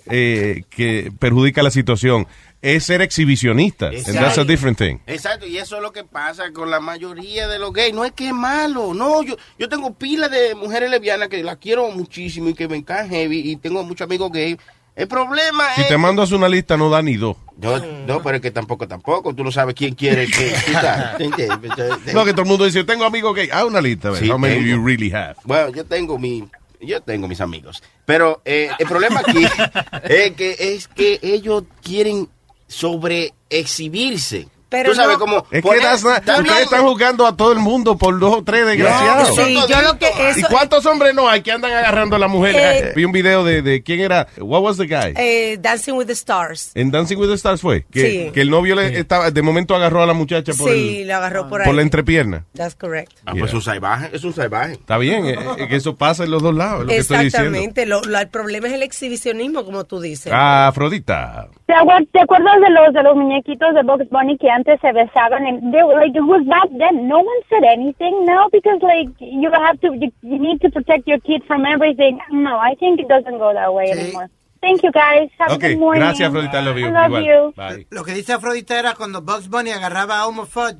eh, 0.09 0.63
que 0.69 1.11
perjudica 1.19 1.61
la 1.63 1.71
situación. 1.71 2.27
Es 2.67 2.83
ser 2.83 3.01
exhibicionista. 3.01 3.87
And 3.87 4.13
that's 4.13 4.37
a 4.37 4.43
different 4.43 4.77
thing. 4.77 4.97
Exacto, 5.07 5.47
y 5.47 5.57
eso 5.57 5.77
es 5.77 5.81
lo 5.81 5.93
que 5.93 6.03
pasa 6.03 6.51
con 6.51 6.69
la 6.69 6.81
mayoría 6.81 7.47
de 7.47 7.59
los 7.59 7.71
gays. 7.71 7.93
No 7.93 8.03
es 8.03 8.11
que 8.11 8.27
es 8.27 8.33
malo, 8.33 8.93
no. 8.93 9.23
Yo, 9.23 9.37
yo 9.57 9.69
tengo 9.69 9.93
pila 9.93 10.27
de 10.27 10.53
mujeres 10.53 10.89
lesbianas 10.89 11.29
que 11.29 11.41
las 11.43 11.57
quiero 11.57 11.89
muchísimo 11.91 12.49
y 12.49 12.53
que 12.53 12.67
me 12.67 12.75
encajan 12.75 13.09
heavy 13.09 13.51
y 13.51 13.55
tengo 13.55 13.83
muchos 13.83 14.05
amigos 14.05 14.31
gays. 14.33 14.57
El 14.97 15.07
problema 15.07 15.63
Si 15.75 15.81
es... 15.81 15.87
te 15.87 15.97
mando 15.97 16.21
a 16.21 16.25
hacer 16.25 16.37
una 16.37 16.49
lista, 16.49 16.75
no 16.75 16.89
da 16.89 17.01
ni 17.01 17.15
dos. 17.15 17.37
No, 17.57 17.77
no, 18.05 18.21
pero 18.21 18.35
es 18.37 18.41
que 18.41 18.51
tampoco, 18.51 18.87
tampoco. 18.87 19.33
Tú 19.33 19.43
no 19.43 19.51
sabes 19.51 19.73
quién 19.73 19.95
quiere 19.95 20.27
que... 20.27 20.53
No, 22.13 22.25
que 22.25 22.31
todo 22.31 22.41
el 22.41 22.47
mundo 22.47 22.65
dice, 22.65 22.79
yo 22.79 22.85
tengo 22.85 23.05
amigos 23.05 23.33
gay. 23.35 23.47
Ah, 23.53 23.63
una 23.63 23.79
lista. 23.79 24.13
Sí, 24.15 24.29
How 24.29 24.37
many 24.37 24.55
tengo. 24.55 24.67
you 24.67 24.85
really 24.85 25.11
have? 25.11 25.35
Bueno, 25.43 25.69
yo 25.69 25.85
tengo 25.85 26.17
mi, 26.19 26.43
yo 26.81 27.01
tengo 27.01 27.27
mis 27.27 27.41
amigos, 27.41 27.81
pero 28.05 28.41
eh, 28.43 28.69
el 28.77 28.87
problema 28.87 29.21
aquí 29.21 29.45
es 30.03 30.31
que 30.31 30.55
es 30.59 30.87
que 30.87 31.19
ellos 31.21 31.63
quieren 31.83 32.27
sobre 32.67 33.33
exhibirse. 33.49 34.47
Pero 34.69 34.89
Tú 34.89 34.95
sabes 34.95 35.13
no- 35.17 35.19
cómo 35.19 35.37
Es 35.51 35.61
que 35.63 35.69
Está 35.77 35.95
ustedes 35.95 36.43
bien. 36.43 36.57
están 36.63 36.81
jugando 36.83 37.25
a 37.25 37.35
todo 37.37 37.53
el 37.53 37.59
mundo 37.59 37.97
por 37.97 38.19
dos 38.19 38.35
o 38.37 38.43
tres 38.43 38.65
desgraciados. 38.65 39.35
Sí, 39.35 39.55
yo 39.69 39.81
lo 39.81 39.97
que 39.97 40.07
¿Y 40.35 40.41
cuántos 40.43 40.85
hombres 40.85 41.13
no 41.15 41.29
hay 41.29 41.41
que 41.41 41.51
andan 41.53 41.71
agarrando 41.71 42.15
a 42.15 42.19
la 42.19 42.27
mujer? 42.27 42.55
Eh, 42.57 42.93
Vi 42.95 43.05
un 43.05 43.11
video 43.13 43.43
de, 43.45 43.61
de 43.61 43.81
quién 43.83 44.01
era, 44.01 44.27
what 44.39 44.61
was 44.61 44.77
the 44.77 44.85
guy? 44.85 45.13
eh, 45.15 45.57
Dancing 45.61 45.93
with 45.93 46.07
the 46.07 46.13
Stars. 46.13 46.71
En 46.75 46.91
Dancing 46.91 47.17
with 47.17 47.27
the 47.29 47.35
Stars 47.35 47.61
fue 47.61 47.85
que, 47.91 48.01
Sí. 48.27 48.31
que 48.33 48.41
el 48.41 48.49
novio 48.49 48.75
le 48.75 48.99
estaba 48.99 49.31
de 49.31 49.41
momento 49.41 49.75
agarró 49.75 50.03
a 50.03 50.05
la 50.05 50.13
muchacha 50.13 50.51
por, 50.53 50.69
Sí, 50.71 50.99
el- 51.01 51.07
lo 51.07 51.15
agarró 51.15 51.47
por 51.47 51.61
ahí. 51.61 51.65
por 51.65 51.75
la 51.75 51.81
entrepierna. 51.81 52.43
That's 52.55 52.75
correct. 52.75 53.13
Ah, 53.25 53.31
pues 53.31 53.45
es 53.45 53.53
un 53.53 53.61
salvaje, 53.61 54.09
es 54.11 54.23
un 54.23 54.33
salvaje. 54.33 54.73
Está 54.73 54.97
bien, 54.97 55.25
eh, 55.27 55.37
eh, 55.59 55.67
que 55.69 55.75
eso 55.77 55.95
pasa 55.95 56.23
en 56.25 56.31
los 56.31 56.41
dos 56.43 56.53
lados, 56.53 56.81
es 56.81 56.85
lo 56.87 56.89
que 56.89 56.97
estoy 56.97 57.17
diciendo. 57.25 57.49
Exactamente. 57.57 57.85
Lo, 57.85 58.01
lo- 58.01 58.19
el 58.19 58.27
problema 58.27 58.67
es 58.67 58.73
el 58.73 58.83
exhibicionismo, 58.83 59.63
como 59.63 59.85
tú 59.85 59.99
dices. 60.01 60.31
Ah, 60.35 60.67
Afrodita. 60.67 61.47
¿Te, 61.65 61.73
acuer- 61.73 62.07
te 62.11 62.19
acuerdas 62.21 62.53
de 62.61 62.69
los 62.69 62.93
de 62.93 63.03
los 63.03 63.15
muñequitos 63.15 63.73
de 63.73 63.83
Bugs 63.83 64.09
Bunny 64.09 64.37
que 64.37 64.49
antes 64.57 64.79
se 64.81 64.91
besaban? 64.91 65.45
And 65.47 65.71
they 65.73 65.83
were 65.83 65.93
like, 66.01 66.15
it 66.15 66.25
was 66.25 66.43
back 66.47 66.67
then. 66.81 67.07
No 67.07 67.19
one 67.19 67.41
said 67.49 67.63
anything 67.63 68.25
now 68.25 68.49
because 68.51 68.81
like 68.81 69.09
you 69.19 69.49
have 69.51 69.79
to, 69.81 69.93
you, 69.95 70.09
you 70.21 70.39
need 70.39 70.59
to 70.61 70.69
protect 70.69 71.07
your 71.07 71.19
kid 71.21 71.43
from 71.47 71.65
everything. 71.65 72.19
No, 72.31 72.57
I 72.59 72.73
think 72.75 72.99
it 72.99 73.07
doesn't 73.07 73.37
go 73.37 73.53
that 73.53 73.71
way 73.73 73.91
anymore. 73.91 74.27
Thank 74.59 74.81
you 74.83 74.91
guys. 74.91 75.29
Have 75.37 75.51
Ok, 75.55 75.63
a 75.63 75.67
good 75.69 75.79
morning. 75.79 76.01
gracias, 76.01 76.29
Afrodita, 76.29 76.61
love 76.65 76.77
you. 76.79 76.87
I 76.87 76.91
love 76.91 77.11
Igual. 77.11 77.25
you. 77.25 77.53
Bye. 77.55 77.85
Lo 77.91 78.03
que 78.03 78.13
dice 78.13 78.33
Afrodita 78.33 78.79
era 78.79 78.95
cuando 78.95 79.21
Bugs 79.21 79.47
Bunny 79.49 79.69
agarraba 79.69 80.21
a 80.21 80.25
Elmer 80.27 80.47
Fudd. 80.47 80.75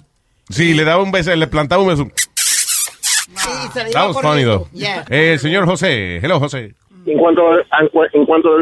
Sí, 0.50 0.74
le 0.74 0.84
daba 0.84 1.04
un 1.04 1.12
beso, 1.12 1.36
le 1.36 1.48
plantaba 1.48 1.84
un 1.84 1.90
beso. 1.90 2.08
Sí, 2.16 3.92
That 3.94 4.08
was 4.08 4.22
funny, 4.22 4.44
though. 4.44 4.68
Yeah. 4.74 5.06
Eh, 5.10 5.34
el 5.34 5.40
señor 5.40 5.66
José, 5.66 6.18
hello, 6.18 6.40
José. 6.40 6.74
En 7.06 7.18
cuanto 7.20 7.42
a, 7.52 7.58
en 8.14 8.26
cuanto 8.26 8.50
a 8.50 8.62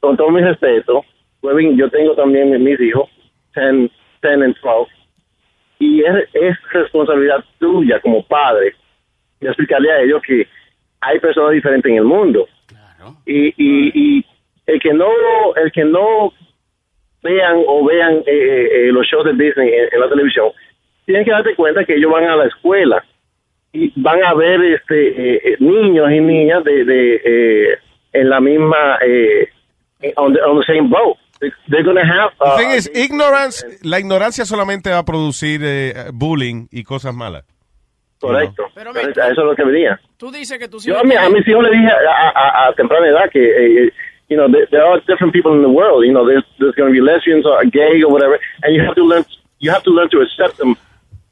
con 0.00 0.16
todo 0.16 0.30
mi 0.30 0.40
respeto, 0.42 1.04
Webin, 1.42 1.76
yo 1.76 1.88
tengo 1.90 2.14
también 2.14 2.50
mis 2.62 2.80
hijos, 2.80 3.08
10, 3.54 3.90
10 4.22 4.42
and 4.42 4.56
12, 4.62 4.90
y 5.78 6.02
es, 6.02 6.28
es 6.34 6.56
responsabilidad 6.72 7.44
tuya 7.58 8.00
como 8.00 8.26
padre 8.26 8.74
de 9.40 9.48
explicarle 9.48 9.90
a 9.92 10.00
ellos 10.02 10.22
que 10.22 10.46
hay 11.00 11.18
personas 11.18 11.52
diferentes 11.52 11.90
en 11.90 11.98
el 11.98 12.04
mundo. 12.04 12.46
Y, 13.24 13.48
y, 13.56 14.18
y 14.18 14.26
el 14.66 14.78
que 14.78 14.92
no 14.92 15.08
el 15.56 15.72
que 15.72 15.84
no 15.84 16.32
vean 17.22 17.62
o 17.66 17.84
vean 17.84 18.16
eh, 18.18 18.22
eh, 18.26 18.68
eh, 18.88 18.92
los 18.92 19.06
shows 19.06 19.24
de 19.24 19.32
Disney 19.32 19.68
en, 19.72 19.88
en 19.92 20.00
la 20.00 20.08
televisión, 20.08 20.50
tienen 21.06 21.24
que 21.24 21.30
darte 21.30 21.54
cuenta 21.54 21.84
que 21.84 21.94
ellos 21.94 22.12
van 22.12 22.24
a 22.24 22.36
la 22.36 22.46
escuela 22.46 23.04
y 23.72 23.92
van 23.96 24.22
a 24.24 24.34
ver 24.34 24.62
este 24.62 25.08
eh, 25.08 25.40
eh, 25.44 25.56
niños 25.60 26.10
y 26.10 26.20
niñas 26.20 26.64
de, 26.64 26.84
de 26.84 27.22
eh, 27.24 27.78
en 28.12 28.28
la 28.28 28.40
misma 28.40 28.98
eh, 29.04 29.48
on, 30.16 30.34
the, 30.34 30.40
on 30.42 30.60
the 30.60 30.66
same 30.66 30.88
boat. 30.88 31.16
They- 31.40 31.52
They're 31.68 31.82
gonna 31.84 32.04
have 32.04 32.32
The 32.38 32.44
uh, 32.44 32.56
thing 32.58 32.70
is, 32.70 32.90
ignorance, 32.94 33.64
la 33.82 33.98
ignorancia 33.98 34.44
solamente 34.44 34.90
va 34.90 34.98
a 34.98 35.04
producir 35.04 35.60
eh, 35.64 36.10
bullying 36.12 36.68
y 36.70 36.84
cosas 36.84 37.14
malas. 37.14 37.44
correcto. 38.20 38.64
Pero 38.74 38.90
Entonces, 38.90 39.16
a 39.18 39.28
eso 39.30 39.40
es 39.40 39.46
lo 39.46 39.56
que 39.56 39.64
venía. 39.64 39.98
Tú 40.18 40.30
dices 40.30 40.58
que 40.58 40.68
tú 40.68 40.78
Yo 40.80 40.98
a, 40.98 41.04
mi- 41.04 41.14
a 41.16 41.28
mis 41.30 41.46
hijos 41.48 41.62
le 41.64 41.70
dije 41.70 41.88
a, 41.88 42.28
a, 42.28 42.68
a 42.68 42.72
temprana 42.74 43.08
edad 43.08 43.30
que, 43.32 43.40
eh, 43.86 43.92
you 44.28 44.36
know, 44.36 44.46
there, 44.50 44.66
there 44.70 44.82
are 44.84 45.00
different 45.08 45.32
people 45.32 45.52
in 45.54 45.62
the 45.62 45.68
world. 45.70 46.04
You 46.04 46.12
know, 46.12 46.26
there's, 46.26 46.44
there's 46.58 46.74
going 46.76 46.92
to 46.92 46.92
be 46.92 47.00
lesbians 47.00 47.46
or 47.46 47.64
gay 47.64 48.02
or 48.02 48.12
whatever, 48.12 48.38
and 48.62 48.74
you 48.76 48.82
have 48.84 48.94
to 48.96 49.02
learn, 49.04 49.24
you 49.58 49.70
have 49.72 49.82
to 49.84 49.90
learn 49.90 50.10
to 50.10 50.20
accept 50.20 50.58
them 50.58 50.76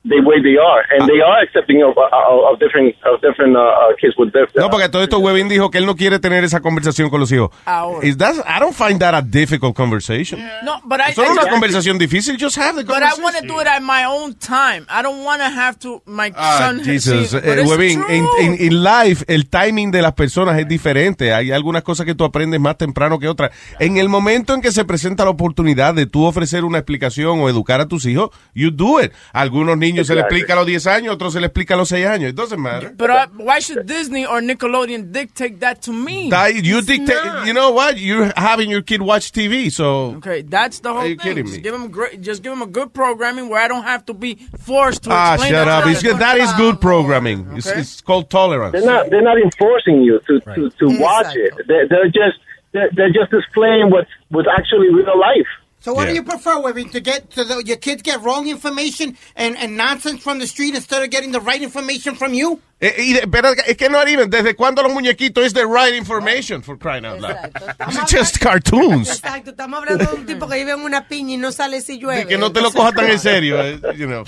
the 0.09 0.21
way 0.25 0.41
they 0.43 0.57
are, 0.59 0.83
and 0.99 1.07
they 1.09 1.21
are 1.21 1.43
accepting 1.43 1.83
of, 1.83 1.97
of, 1.97 2.53
of 2.53 2.59
different, 2.59 2.95
of 3.05 3.21
different 3.21 3.57
uh, 3.57 3.61
uh, 3.61 3.95
kids 4.01 4.15
with 4.19 4.29
different. 4.33 4.57
No, 4.57 4.71
porque 4.71 4.89
todo 4.89 5.03
esto 5.03 5.19
Webin 5.19 5.49
dijo 5.49 5.71
que 5.71 5.79
él 5.79 5.87
no 5.87 5.95
quiere 5.97 6.19
tener 6.19 6.45
esa 6.45 6.61
conversación 6.61 7.11
con 7.11 7.21
los 7.21 7.31
hijos. 7.33 7.51
Ahora. 7.67 8.07
Is 8.07 8.17
that, 8.19 8.35
I 8.47 8.59
don't 8.61 8.75
find 8.75 8.99
that 9.01 9.15
a 9.15 9.23
difficult 9.23 9.75
conversation. 9.77 10.41
No, 10.65 10.81
but 10.85 11.01
I, 11.01 11.11
es 11.13 11.19
una 11.19 11.43
I- 11.47 11.51
conversación 11.51 11.99
difícil, 11.99 12.37
just 12.41 12.57
have 12.59 12.75
the 12.77 12.85
But 12.85 12.97
I 13.03 13.11
conversation. 13.17 13.23
want 13.25 13.37
to 13.37 13.47
do 13.47 13.61
it 13.61 13.67
at 13.67 13.83
my 13.83 14.05
own 14.07 14.35
time. 14.35 14.87
I 14.89 15.03
don't 15.03 15.25
want 15.25 15.41
to 15.41 15.49
have 15.49 15.79
to 15.81 16.03
my 16.07 16.33
Ah, 16.37 16.59
son. 16.59 16.83
Jesus. 16.85 17.35
Eh, 17.35 17.65
Webin, 17.67 18.03
en, 18.09 18.83
life, 18.83 19.25
el 19.29 19.49
timing 19.49 19.91
de 19.91 20.03
las 20.03 20.13
personas 20.15 20.59
es 20.59 20.69
diferente. 20.69 21.33
Hay 21.33 21.51
algunas 21.53 21.83
cosas 21.83 22.07
que 22.07 22.15
tú 22.15 22.25
aprendes 22.25 22.61
más 22.61 22.77
temprano 22.79 23.19
que 23.19 23.29
otras. 23.29 23.51
En 23.79 23.97
el 23.99 24.09
momento 24.09 24.55
en 24.55 24.61
que 24.61 24.71
se 24.73 24.85
presenta 24.85 25.25
la 25.25 25.31
oportunidad 25.31 25.95
de 25.95 26.07
tú 26.07 26.25
ofrecer 26.25 26.65
una 26.65 26.79
explicación 26.79 27.41
o 27.41 27.49
educar 27.49 27.81
a 27.81 27.87
tus 27.89 28.07
hijos, 28.07 28.31
you 28.55 28.71
do 28.71 29.01
it. 29.03 29.13
Algunos 29.33 29.77
niños 29.77 29.98
se 30.05 30.15
les 30.15 30.21
Exactly. 30.21 30.39
explica 30.39 30.53
a 30.53 30.57
los 30.57 30.67
10 30.67 30.87
años, 30.87 31.11
a 31.11 31.15
otros 31.15 31.33
se 31.33 31.41
les 31.41 31.49
explica 31.49 31.75
a 31.75 31.77
los 31.77 31.89
6 31.89 32.07
años. 32.07 32.31
It 32.31 32.37
doesn't 32.37 32.61
matter. 32.61 32.91
But 32.97 33.11
uh, 33.11 33.27
why 33.37 33.61
should 33.61 33.87
Disney 33.87 34.25
or 34.27 34.41
Nickelodeon 34.41 35.13
dictate 35.13 35.61
that 35.61 35.83
to 35.83 35.93
me? 35.93 36.31
That- 36.31 36.55
you 36.65 36.79
It's 36.79 36.87
dictate, 36.87 37.47
you 37.47 37.53
know 37.53 37.71
what? 37.71 37.99
You're 37.99 38.33
having 38.37 38.71
your 38.71 38.83
kid 38.83 39.03
watch 39.03 39.33
TV, 39.33 39.71
so. 39.71 40.17
Okay, 40.19 40.43
that's 40.43 40.81
the 40.81 40.93
whole 40.93 41.03
Are 41.03 41.07
you 41.07 41.17
thing. 41.17 41.25
kidding 41.35 41.45
Just 41.47 41.57
me? 41.57 41.63
give 41.63 41.73
them 41.73 41.89
great, 41.91 42.21
just 42.21 42.43
give 42.43 42.53
them 42.53 42.63
a 42.63 42.67
good 42.67 42.93
programming 42.93 43.49
where 43.49 43.61
I 43.63 43.69
don't 43.69 43.85
have 43.85 44.05
to 44.07 44.15
be 44.15 44.37
forced 44.59 45.05
to 45.05 45.11
Ah, 45.13 45.35
explain 45.35 45.53
shut 45.53 45.67
that 45.67 45.83
up. 45.83 45.87
It's 45.87 46.03
good. 46.03 46.19
That 46.19 46.39
is 46.39 46.53
good 46.55 46.81
programming. 46.81 47.47
It's, 47.57 47.67
Okay. 47.69 47.81
it's 47.81 48.01
called 48.01 48.31
tolerance. 48.31 48.73
They're 48.73 48.85
not. 48.85 49.11
They're 49.11 49.23
not 49.23 49.39
enforcing 49.39 50.03
you 50.03 50.21
to 50.27 50.41
to, 50.41 50.71
to 50.71 50.87
watch 50.99 51.35
it. 51.37 51.53
They're, 51.67 51.87
they're 51.89 52.07
just 52.07 52.39
they're, 52.73 52.91
they're 52.95 53.13
just 53.13 53.31
displaying 53.31 53.91
what's 53.91 54.11
what's 54.31 54.49
actually 54.59 54.89
real 54.93 55.19
life. 55.19 55.47
So 55.81 55.95
what 55.95 56.05
Yeah. 56.05 56.11
do 56.11 56.15
you 56.17 56.23
prefer, 56.25 56.61
Webby, 56.61 56.85
to 56.87 57.01
get 57.01 57.31
to 57.33 57.45
the, 57.45 57.63
your 57.65 57.77
kids 57.77 58.03
get 58.03 58.21
wrong 58.23 58.49
information 58.49 59.17
and, 59.37 59.57
and 59.57 59.77
nonsense 59.77 60.23
from 60.23 60.39
the 60.39 60.47
street 60.47 60.75
instead 60.75 61.03
of 61.03 61.11
getting 61.11 61.33
the 61.33 61.41
right 61.41 61.63
information 61.63 62.15
from 62.17 62.35
you? 62.35 62.61
Eh, 62.81 62.95
y 62.99 63.13
de- 63.15 63.27
pero 63.27 63.49
es 63.67 63.77
que 63.77 63.89
no 63.89 63.99
arriben. 63.99 64.31
¿Desde 64.31 64.55
cuándo 64.55 64.83
los 64.85 64.93
muñequitos 64.93 65.45
es 65.45 65.53
the 65.53 65.65
right 65.65 65.97
information 65.97 66.63
for 66.63 66.79
crying 66.79 67.05
out 67.05 67.21
loud? 67.21 67.35
It's 67.91 68.13
just 68.15 68.39
cartoons. 68.39 69.09
Exacto, 69.11 69.51
estamos 69.51 69.81
hablando 69.81 70.05
de 70.05 70.15
un 70.15 70.27
tipo 70.27 70.47
que 70.49 70.59
vive 70.59 70.73
en 70.73 70.81
una 70.83 71.09
piña 71.09 71.35
y 71.35 71.37
no 71.39 71.51
sale 71.51 71.81
si 71.81 71.99
llueve. 71.99 72.23
Y 72.23 72.27
que 72.27 72.39
no 72.39 72.53
te 72.53 72.61
lo 72.61 72.71
cojas 72.71 72.95
tan 72.95 73.11
en 73.11 73.19
serio. 73.19 73.61
eh, 73.61 73.81
you 73.97 74.07
know. 74.07 74.23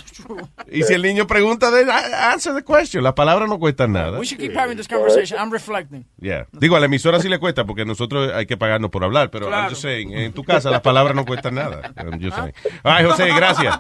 Y 0.71 0.83
si 0.83 0.95
el 0.95 1.03
niño 1.03 1.29
pregunta, 1.29 1.69
a- 1.69 2.33
answer 2.33 2.53
the 2.55 2.65
question. 2.65 3.05
Las 3.05 3.15
palabras 3.15 3.49
no 3.49 3.59
cuestan 3.61 3.93
nada. 3.93 4.19
We 4.19 4.27
should 4.27 4.41
keep 4.41 4.57
having 4.57 4.77
this 4.77 4.89
conversation. 4.89 5.39
I'm 5.39 5.53
reflecting. 5.53 6.05
Yeah. 6.21 6.47
Digo, 6.51 6.75
a 6.75 6.81
la 6.81 6.87
emisora 6.87 7.21
sí 7.21 7.29
le 7.29 7.39
cuesta 7.39 7.65
porque 7.67 7.85
nosotros 7.85 8.33
hay 8.35 8.47
que 8.47 8.57
pagarnos 8.57 8.91
por 8.91 9.05
hablar, 9.05 9.31
pero 9.31 9.49
I'm 9.49 9.69
just 9.69 9.83
saying, 9.83 10.13
en 10.13 10.33
tu 10.33 10.43
casa 10.43 10.71
las 10.71 10.81
palabras 10.81 11.15
no 11.15 11.25
cuestan 11.25 11.55
nada. 11.55 11.93
I'm 11.97 12.21
just 12.21 12.37
saying. 12.37 12.55
Ay, 12.83 13.05
José, 13.05 13.29
gracias. 13.33 13.79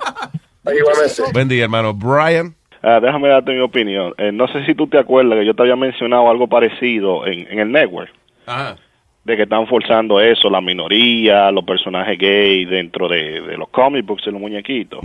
Buen 1.33 1.49
día, 1.49 1.65
hermano. 1.65 1.93
Brian. 1.95 2.55
Ah, 2.83 2.99
déjame 3.01 3.29
darte 3.29 3.53
mi 3.53 3.61
opinión. 3.61 4.15
Eh, 4.17 4.33
no 4.33 4.49
sé 4.49 4.65
si 4.65 4.75
tú 4.75 4.87
te 4.87 4.99
acuerdas 4.99 5.39
que 5.39 5.47
yo 5.47 5.55
te 5.55 5.63
había 5.63 5.77
mencionado 5.77 6.31
algo 6.31 6.47
parecido 6.47 7.27
en, 7.27 7.47
en 7.51 7.59
el 7.59 7.71
network, 7.71 8.11
Ajá. 8.47 8.77
de 9.25 9.37
que 9.37 9.43
están 9.43 9.67
forzando 9.67 10.21
eso, 10.21 10.49
la 10.49 10.61
minoría, 10.61 11.51
los 11.51 11.65
personajes 11.65 12.19
gay 12.19 12.65
dentro 12.65 13.09
de, 13.09 13.43
de 13.43 13.57
los 13.59 13.69
comic 13.69 14.07
books 14.07 14.27
y 14.27 14.31
los 14.31 14.41
muñequitos. 14.41 15.01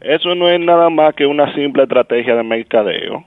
Eso 0.00 0.34
no 0.34 0.48
es 0.48 0.60
nada 0.60 0.90
más 0.90 1.14
que 1.14 1.26
una 1.26 1.52
simple 1.54 1.82
estrategia 1.84 2.36
de 2.36 2.42
mercadeo, 2.42 3.24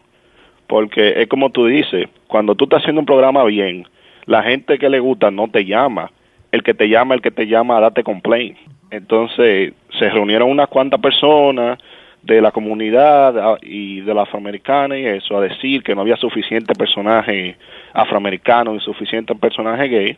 porque 0.68 1.22
es 1.22 1.28
como 1.28 1.50
tú 1.50 1.66
dices, 1.66 2.08
cuando 2.28 2.56
tú 2.56 2.66
estás 2.66 2.82
haciendo 2.82 3.02
un 3.02 3.06
programa 3.06 3.44
bien, 3.44 3.86
la 4.26 4.44
gente 4.44 4.78
que 4.78 4.90
le 4.90 5.00
gusta 5.00 5.32
no 5.32 5.50
te 5.50 5.66
llama, 5.66 6.12
el 6.52 6.64
que 6.64 6.74
te 6.74 6.88
llama, 6.88 7.16
el 7.16 7.22
que 7.22 7.32
te 7.32 7.48
llama 7.48 7.78
a 7.78 7.82
darte 7.82 8.04
complaint. 8.04 8.58
Entonces 8.92 9.74
se 9.98 10.10
reunieron 10.10 10.50
unas 10.50 10.70
cuantas 10.70 11.00
personas 11.02 11.80
de 12.28 12.42
la 12.42 12.52
comunidad 12.52 13.38
ah, 13.38 13.58
y 13.62 14.02
de 14.02 14.14
la 14.14 14.24
afroamericana 14.24 14.98
y 14.98 15.06
eso 15.06 15.38
a 15.38 15.42
decir 15.42 15.82
que 15.82 15.96
no 15.96 16.02
había 16.02 16.18
suficiente 16.18 16.74
personaje 16.76 17.56
afroamericano 17.94 18.76
y 18.76 18.80
suficiente 18.82 19.34
personaje 19.36 19.88
gay. 19.88 20.18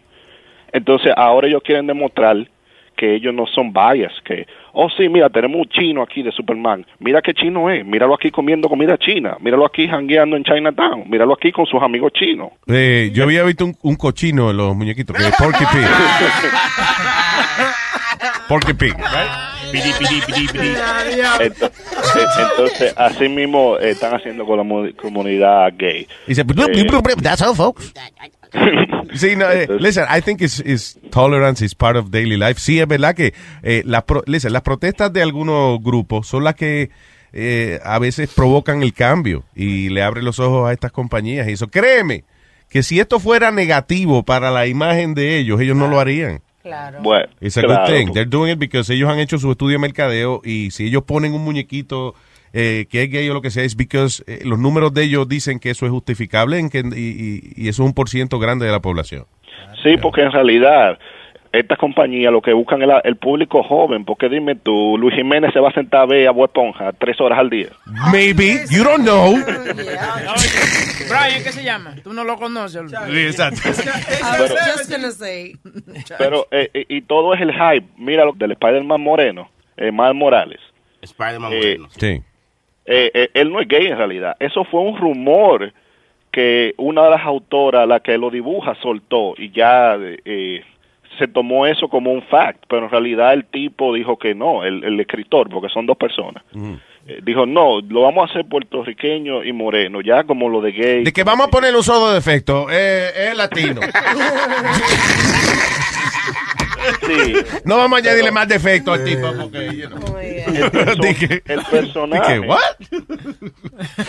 Entonces 0.71 1.13
ahora 1.15 1.47
ellos 1.47 1.61
quieren 1.63 1.87
demostrar 1.87 2.37
que 2.99 3.15
ellos 3.15 3.33
no 3.33 3.45
son 3.47 3.71
bias, 3.71 4.11
que, 4.25 4.45
oh 4.73 4.89
sí, 4.97 5.07
mira, 5.07 5.29
tenemos 5.29 5.57
un 5.61 5.69
chino 5.69 6.01
aquí 6.03 6.21
de 6.21 6.31
Superman, 6.33 6.85
mira 6.99 7.21
qué 7.21 7.33
chino 7.33 7.69
es, 7.69 7.85
míralo 7.85 8.13
aquí 8.13 8.29
comiendo 8.29 8.67
comida 8.67 8.97
china, 8.97 9.37
míralo 9.39 9.65
aquí 9.65 9.87
jangueando 9.87 10.35
en 10.35 10.43
Chinatown, 10.43 11.09
míralo 11.09 11.33
aquí 11.33 11.51
con 11.53 11.65
sus 11.65 11.81
amigos 11.81 12.11
chinos. 12.13 12.49
Eh, 12.67 13.09
yo 13.13 13.23
había 13.23 13.43
visto 13.43 13.63
un, 13.63 13.75
un 13.83 13.95
cochino 13.95 14.51
en 14.51 14.57
los 14.57 14.75
muñequitos, 14.75 15.15
que 15.15 15.23
es 15.23 15.35
Porky 15.37 15.63
Pig. 15.71 15.87
Porky 18.49 18.73
Pig, 18.73 18.93
right? 18.97 19.71
Pidi, 19.71 19.93
pidi, 19.99 20.21
pidi, 20.25 20.47
pidi. 20.47 20.73
Ento- 21.39 21.71
Entonces, 22.51 22.93
así 22.97 23.29
mismo 23.29 23.77
eh, 23.77 23.91
están 23.91 24.13
haciendo 24.15 24.43
con 24.45 24.57
la 24.57 24.63
mu- 24.63 24.91
comunidad 24.95 25.71
gay. 25.77 26.07
Dice, 26.27 26.41
Eh, 26.41 26.85
that's 27.21 27.41
all, 27.43 27.55
folks. 27.55 27.93
Sí, 29.13 29.35
no, 29.35 29.49
eh, 29.49 29.67
listen, 29.79 30.05
I 30.09 30.21
think 30.21 30.41
it's, 30.41 30.59
it's 30.59 30.97
tolerance 31.11 31.63
is 31.63 31.73
part 31.75 31.95
of 31.97 32.09
daily 32.11 32.37
life. 32.37 32.59
Sí, 32.59 32.79
es 32.79 32.87
verdad 32.87 33.15
que 33.15 33.33
eh, 33.63 33.81
la 33.85 34.05
pro- 34.05 34.23
listen, 34.27 34.53
las 34.53 34.61
protestas 34.61 35.11
de 35.13 35.21
algunos 35.21 35.81
grupos 35.81 36.27
son 36.27 36.43
las 36.43 36.55
que 36.55 36.89
eh, 37.33 37.79
a 37.83 37.99
veces 37.99 38.29
provocan 38.33 38.81
el 38.83 38.93
cambio 38.93 39.43
y 39.55 39.89
le 39.89 40.03
abren 40.03 40.25
los 40.25 40.39
ojos 40.39 40.69
a 40.69 40.73
estas 40.73 40.91
compañías 40.91 41.47
y 41.47 41.53
eso. 41.53 41.67
Créeme 41.69 42.23
que 42.69 42.83
si 42.83 42.99
esto 42.99 43.19
fuera 43.19 43.51
negativo 43.51 44.23
para 44.23 44.51
la 44.51 44.67
imagen 44.67 45.13
de 45.15 45.37
ellos, 45.37 45.59
ellos 45.59 45.75
no 45.77 45.87
lo 45.87 45.99
harían. 45.99 46.41
Bueno, 47.01 47.25
It's 47.41 47.57
a 47.57 47.61
claro. 47.61 47.85
good 47.85 47.93
thing. 47.95 48.13
They're 48.13 48.29
doing 48.29 48.51
it 48.51 48.59
because 48.59 48.93
ellos 48.93 49.09
han 49.09 49.17
hecho 49.17 49.39
su 49.39 49.49
estudio 49.51 49.73
de 49.77 49.79
mercadeo 49.79 50.41
y 50.43 50.69
si 50.71 50.85
ellos 50.85 51.03
ponen 51.03 51.33
un 51.33 51.43
muñequito 51.43 52.13
eh, 52.53 52.85
que 52.89 53.03
es 53.03 53.09
gay 53.11 53.29
o 53.29 53.33
lo 53.33 53.41
que 53.41 53.51
sea, 53.51 53.63
es 53.63 53.75
because 53.75 54.23
eh, 54.27 54.41
los 54.45 54.57
números 54.59 54.93
de 54.93 55.03
ellos 55.03 55.27
dicen 55.27 55.59
que 55.59 55.69
eso 55.71 55.85
es 55.85 55.91
justificable 55.91 56.57
en 56.59 56.69
que, 56.69 56.79
y, 56.79 56.83
y- 56.99 57.53
y 57.65 57.67
eso 57.69 57.83
es 57.83 57.87
un 57.87 57.93
por 57.93 58.09
ciento 58.09 58.39
grande 58.39 58.65
de 58.65 58.71
la 58.71 58.79
población. 58.81 59.25
Sí, 59.83 59.95
porque 60.01 60.21
en 60.21 60.31
realidad 60.31 60.97
estas 61.51 61.79
compañías 61.79 62.31
lo 62.31 62.41
que 62.41 62.53
buscan 62.53 62.81
es 62.83 62.87
la- 62.87 63.01
el 63.03 63.15
público 63.15 63.63
joven, 63.63 64.05
porque 64.05 64.29
dime 64.29 64.55
tú, 64.55 64.97
Luis 64.99 65.15
Jiménez 65.15 65.51
se 65.53 65.59
va 65.59 65.69
a 65.69 65.73
sentar 65.73 66.01
a 66.01 66.05
ver 66.05 66.27
a 66.27 66.31
Bob 66.31 66.45
Esponja 66.45 66.91
tres 66.93 67.19
horas 67.21 67.39
al 67.39 67.49
día. 67.49 67.69
Maybe, 68.11 68.65
you 68.69 68.83
don't 68.83 69.03
know. 69.03 69.35
Brian, 71.07 71.43
¿qué 71.43 71.51
se 71.51 71.63
llama? 71.63 71.95
Tú 72.03 72.13
no 72.13 72.23
lo 72.23 72.37
conoces. 72.37 72.81
exacto. 73.13 73.61
I 73.67 74.41
was 74.41 74.51
just 74.51 74.91
gonna 74.91 75.11
say. 75.11 75.53
Pero, 76.17 76.47
eh, 76.51 76.69
y 76.87 77.01
todo 77.01 77.33
es 77.33 77.41
el 77.41 77.51
hype. 77.51 77.87
Mira 77.97 78.25
lo 78.25 78.33
del 78.33 78.51
Spider-Man 78.51 79.01
Moreno, 79.01 79.49
eh, 79.77 79.91
Miles 79.91 80.15
Morales. 80.15 80.59
Spider-Man 81.01 81.51
Eh, 81.53 81.77
Sí. 81.97 82.21
Eh, 82.91 83.11
eh, 83.13 83.29
él 83.35 83.51
no 83.51 83.61
es 83.61 83.67
gay 83.67 83.85
en 83.87 83.97
realidad. 83.97 84.35
Eso 84.39 84.63
fue 84.65 84.81
un 84.81 84.97
rumor 84.97 85.71
que 86.31 86.73
una 86.77 87.03
de 87.03 87.11
las 87.11 87.23
autoras, 87.23 87.87
la 87.87 87.99
que 87.99 88.17
lo 88.17 88.29
dibuja, 88.31 88.75
soltó 88.81 89.35
y 89.37 89.51
ya 89.51 89.95
eh, 90.25 90.63
se 91.19 91.27
tomó 91.27 91.67
eso 91.67 91.87
como 91.87 92.11
un 92.11 92.23
fact, 92.23 92.63
pero 92.67 92.85
en 92.85 92.89
realidad 92.89 93.33
el 93.33 93.45
tipo 93.45 93.93
dijo 93.93 94.17
que 94.17 94.33
no, 94.33 94.63
el, 94.63 94.83
el 94.83 94.99
escritor, 94.99 95.49
porque 95.49 95.69
son 95.69 95.85
dos 95.85 95.97
personas. 95.97 96.43
eh, 97.07 97.19
dijo, 97.23 97.45
no, 97.45 97.79
lo 97.81 98.01
vamos 98.01 98.27
a 98.27 98.31
hacer 98.31 98.45
puertorriqueño 98.49 99.43
y 99.43 99.53
moreno, 99.53 100.01
ya 100.01 100.23
como 100.23 100.49
lo 100.49 100.61
de 100.61 100.71
gay. 100.71 101.03
De 101.03 101.13
que 101.13 101.23
vamos 101.23 101.47
a 101.47 101.51
poner 101.51 101.75
un 101.75 101.83
solo 101.83 102.11
defecto, 102.11 102.67
eh, 102.71 103.29
es 103.29 103.37
latino. 103.37 103.81
Sí. 107.05 107.33
No 107.65 107.77
vamos 107.77 107.99
a 107.99 108.01
añadirle 108.03 108.31
más 108.31 108.47
defecto 108.47 108.93
al 108.93 109.03
tipo 109.03 109.27
porque, 109.39 109.75
you 109.75 109.87
know. 109.87 109.99
Dije- 111.01 111.41
el 111.47 111.61
personaje. 111.69 112.35
dije, 112.35 112.47
what? 112.47 112.59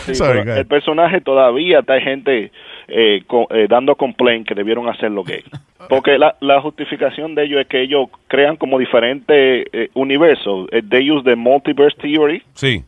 Sí, 0.07 0.15
Sorry, 0.15 0.33
pero 0.41 0.45
go 0.45 0.51
ahead. 0.51 0.59
el 0.59 0.67
personaje 0.67 1.21
todavía 1.21 1.81
está 1.81 1.95
hay 1.95 2.03
gente 2.03 2.53
eh, 2.89 3.23
co- 3.27 3.47
eh, 3.51 3.67
dando 3.69 3.95
complaint 3.97 4.47
que 4.49 4.55
debieron 4.55 4.89
hacerlo 4.89 5.23
gay. 5.25 5.45
Porque 5.89 6.19
la, 6.19 6.37
la 6.41 6.61
justificación 6.61 7.35
de 7.35 7.45
ellos 7.45 7.61
es 7.61 7.67
que 7.67 7.83
ellos 7.83 8.09
crean 8.29 8.57
como 8.57 8.79
diferentes 8.79 9.67
eh, 9.73 9.89
universos. 9.95 10.69
Eh, 10.73 10.83
they 10.89 11.11
use 11.11 11.25
the 11.25 11.37
multiverse 11.37 11.97
theory. 12.01 12.43
Sí. 12.55 12.85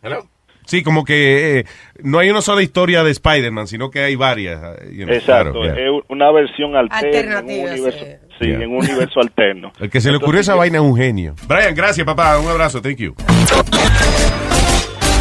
Sí, 0.65 0.85
como 0.85 1.05
que 1.05 1.59
eh, 1.61 1.65
no 2.05 2.19
hay 2.21 2.31
una 2.31 2.41
sola 2.41 2.63
historia 2.63 3.03
de 3.03 3.11
Spider-Man, 3.11 3.67
sino 3.67 3.91
que 3.91 3.99
hay 4.01 4.15
varias. 4.15 4.63
eh, 4.81 4.91
you 4.93 5.05
know, 5.05 5.15
Exacto. 5.15 5.53
claro, 5.61 5.75
yeah. 5.75 5.85
Es 5.99 6.05
una 6.09 6.31
versión 6.31 6.77
alterna. 6.77 7.09
En 7.09 7.27
un 7.27 7.33
Alternativa, 7.33 7.73
universo, 7.73 8.05
sí. 8.05 8.22
Sí, 8.39 8.47
Yeah. 8.47 8.63
en 8.63 8.71
un 8.71 8.77
universo 8.79 9.21
alterno. 9.21 9.73
El 9.81 9.91
que 9.91 10.01
se 10.01 10.11
le 10.11 10.17
ocurrió 10.19 10.41
esa 10.41 10.55
vaina 10.55 10.79
es 10.79 10.85
un 10.85 10.97
genio. 10.97 11.35
Brian, 11.47 11.75
gracias, 11.75 12.05
papá. 12.07 12.39
Un 12.39 12.49
abrazo. 12.49 12.81
Thank 12.83 12.97
you. 12.99 13.15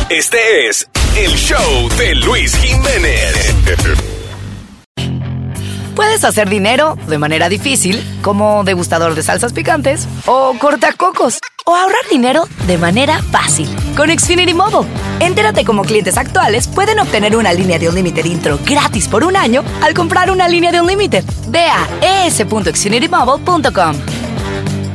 Este 0.10 0.68
es 0.68 0.90
el 1.18 1.32
show 1.32 1.90
de 1.98 2.16
Luis 2.16 2.54
Jiménez. 2.58 3.56
Puedes 5.96 6.24
hacer 6.24 6.50
dinero 6.50 6.98
de 7.08 7.18
manera 7.18 7.48
difícil, 7.50 8.02
como 8.22 8.64
degustador 8.64 9.14
de 9.16 9.24
salsas 9.24 9.54
picantes, 9.54 10.08
o 10.26 10.54
cortacocos, 10.58 11.40
o 11.66 11.76
ahorrar 11.76 12.08
dinero 12.10 12.48
de 12.68 12.78
manera 12.78 13.22
fácil 13.22 13.68
con 13.96 14.10
Xfinity 14.10 14.54
Mobile. 14.54 14.90
Entérate 15.20 15.64
cómo 15.64 15.84
clientes 15.84 16.18
actuales 16.18 16.68
pueden 16.68 17.00
obtener 17.00 17.36
una 17.36 17.54
línea 17.54 17.80
de 17.80 17.90
un 17.90 17.96
límite 17.96 18.28
intro 18.28 18.60
gratis 18.66 19.08
por 19.08 19.24
un 19.24 19.36
año 19.36 19.64
al 19.82 19.94
comprar 19.94 20.32
una 20.32 20.48
línea 20.48 20.72
de 20.72 20.82
un 20.82 20.88
límite. 20.88 21.24
Ve 21.48 21.66
a 21.66 22.26
es.xfinitymobile.com. 22.26 23.96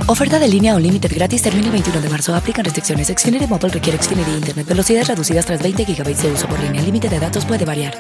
Oferta 0.09 0.39
de 0.39 0.47
línea 0.47 0.77
o 0.77 0.79
límite 0.79 1.09
gratis 1.09 1.43
termina 1.43 1.67
el 1.67 1.73
21 1.73 2.01
de 2.01 2.09
marzo. 2.09 2.35
Aplican 2.35 2.65
restricciones. 2.65 3.09
Xfinity 3.09 3.47
Mobile 3.47 3.71
requiere 3.71 4.01
Xfinity 4.01 4.31
Internet. 4.31 4.67
Velocidades 4.67 5.09
reducidas 5.09 5.47
tras 5.47 5.63
20 5.63 5.85
GB 5.85 6.17
de 6.17 6.33
uso 6.33 6.47
por 6.47 6.61
línea. 6.61 6.81
El 6.81 6.87
límite 6.87 7.09
de 7.09 7.19
datos 7.19 7.45
puede 7.45 7.65
variar. 7.65 7.95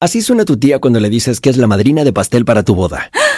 Así 0.00 0.22
suena 0.22 0.44
tu 0.44 0.56
tía 0.56 0.78
cuando 0.78 1.00
le 1.00 1.08
dices 1.08 1.40
que 1.40 1.50
es 1.50 1.56
la 1.56 1.66
madrina 1.66 2.04
de 2.04 2.12
pastel 2.12 2.44
para 2.44 2.62
tu 2.62 2.74
boda. 2.74 3.10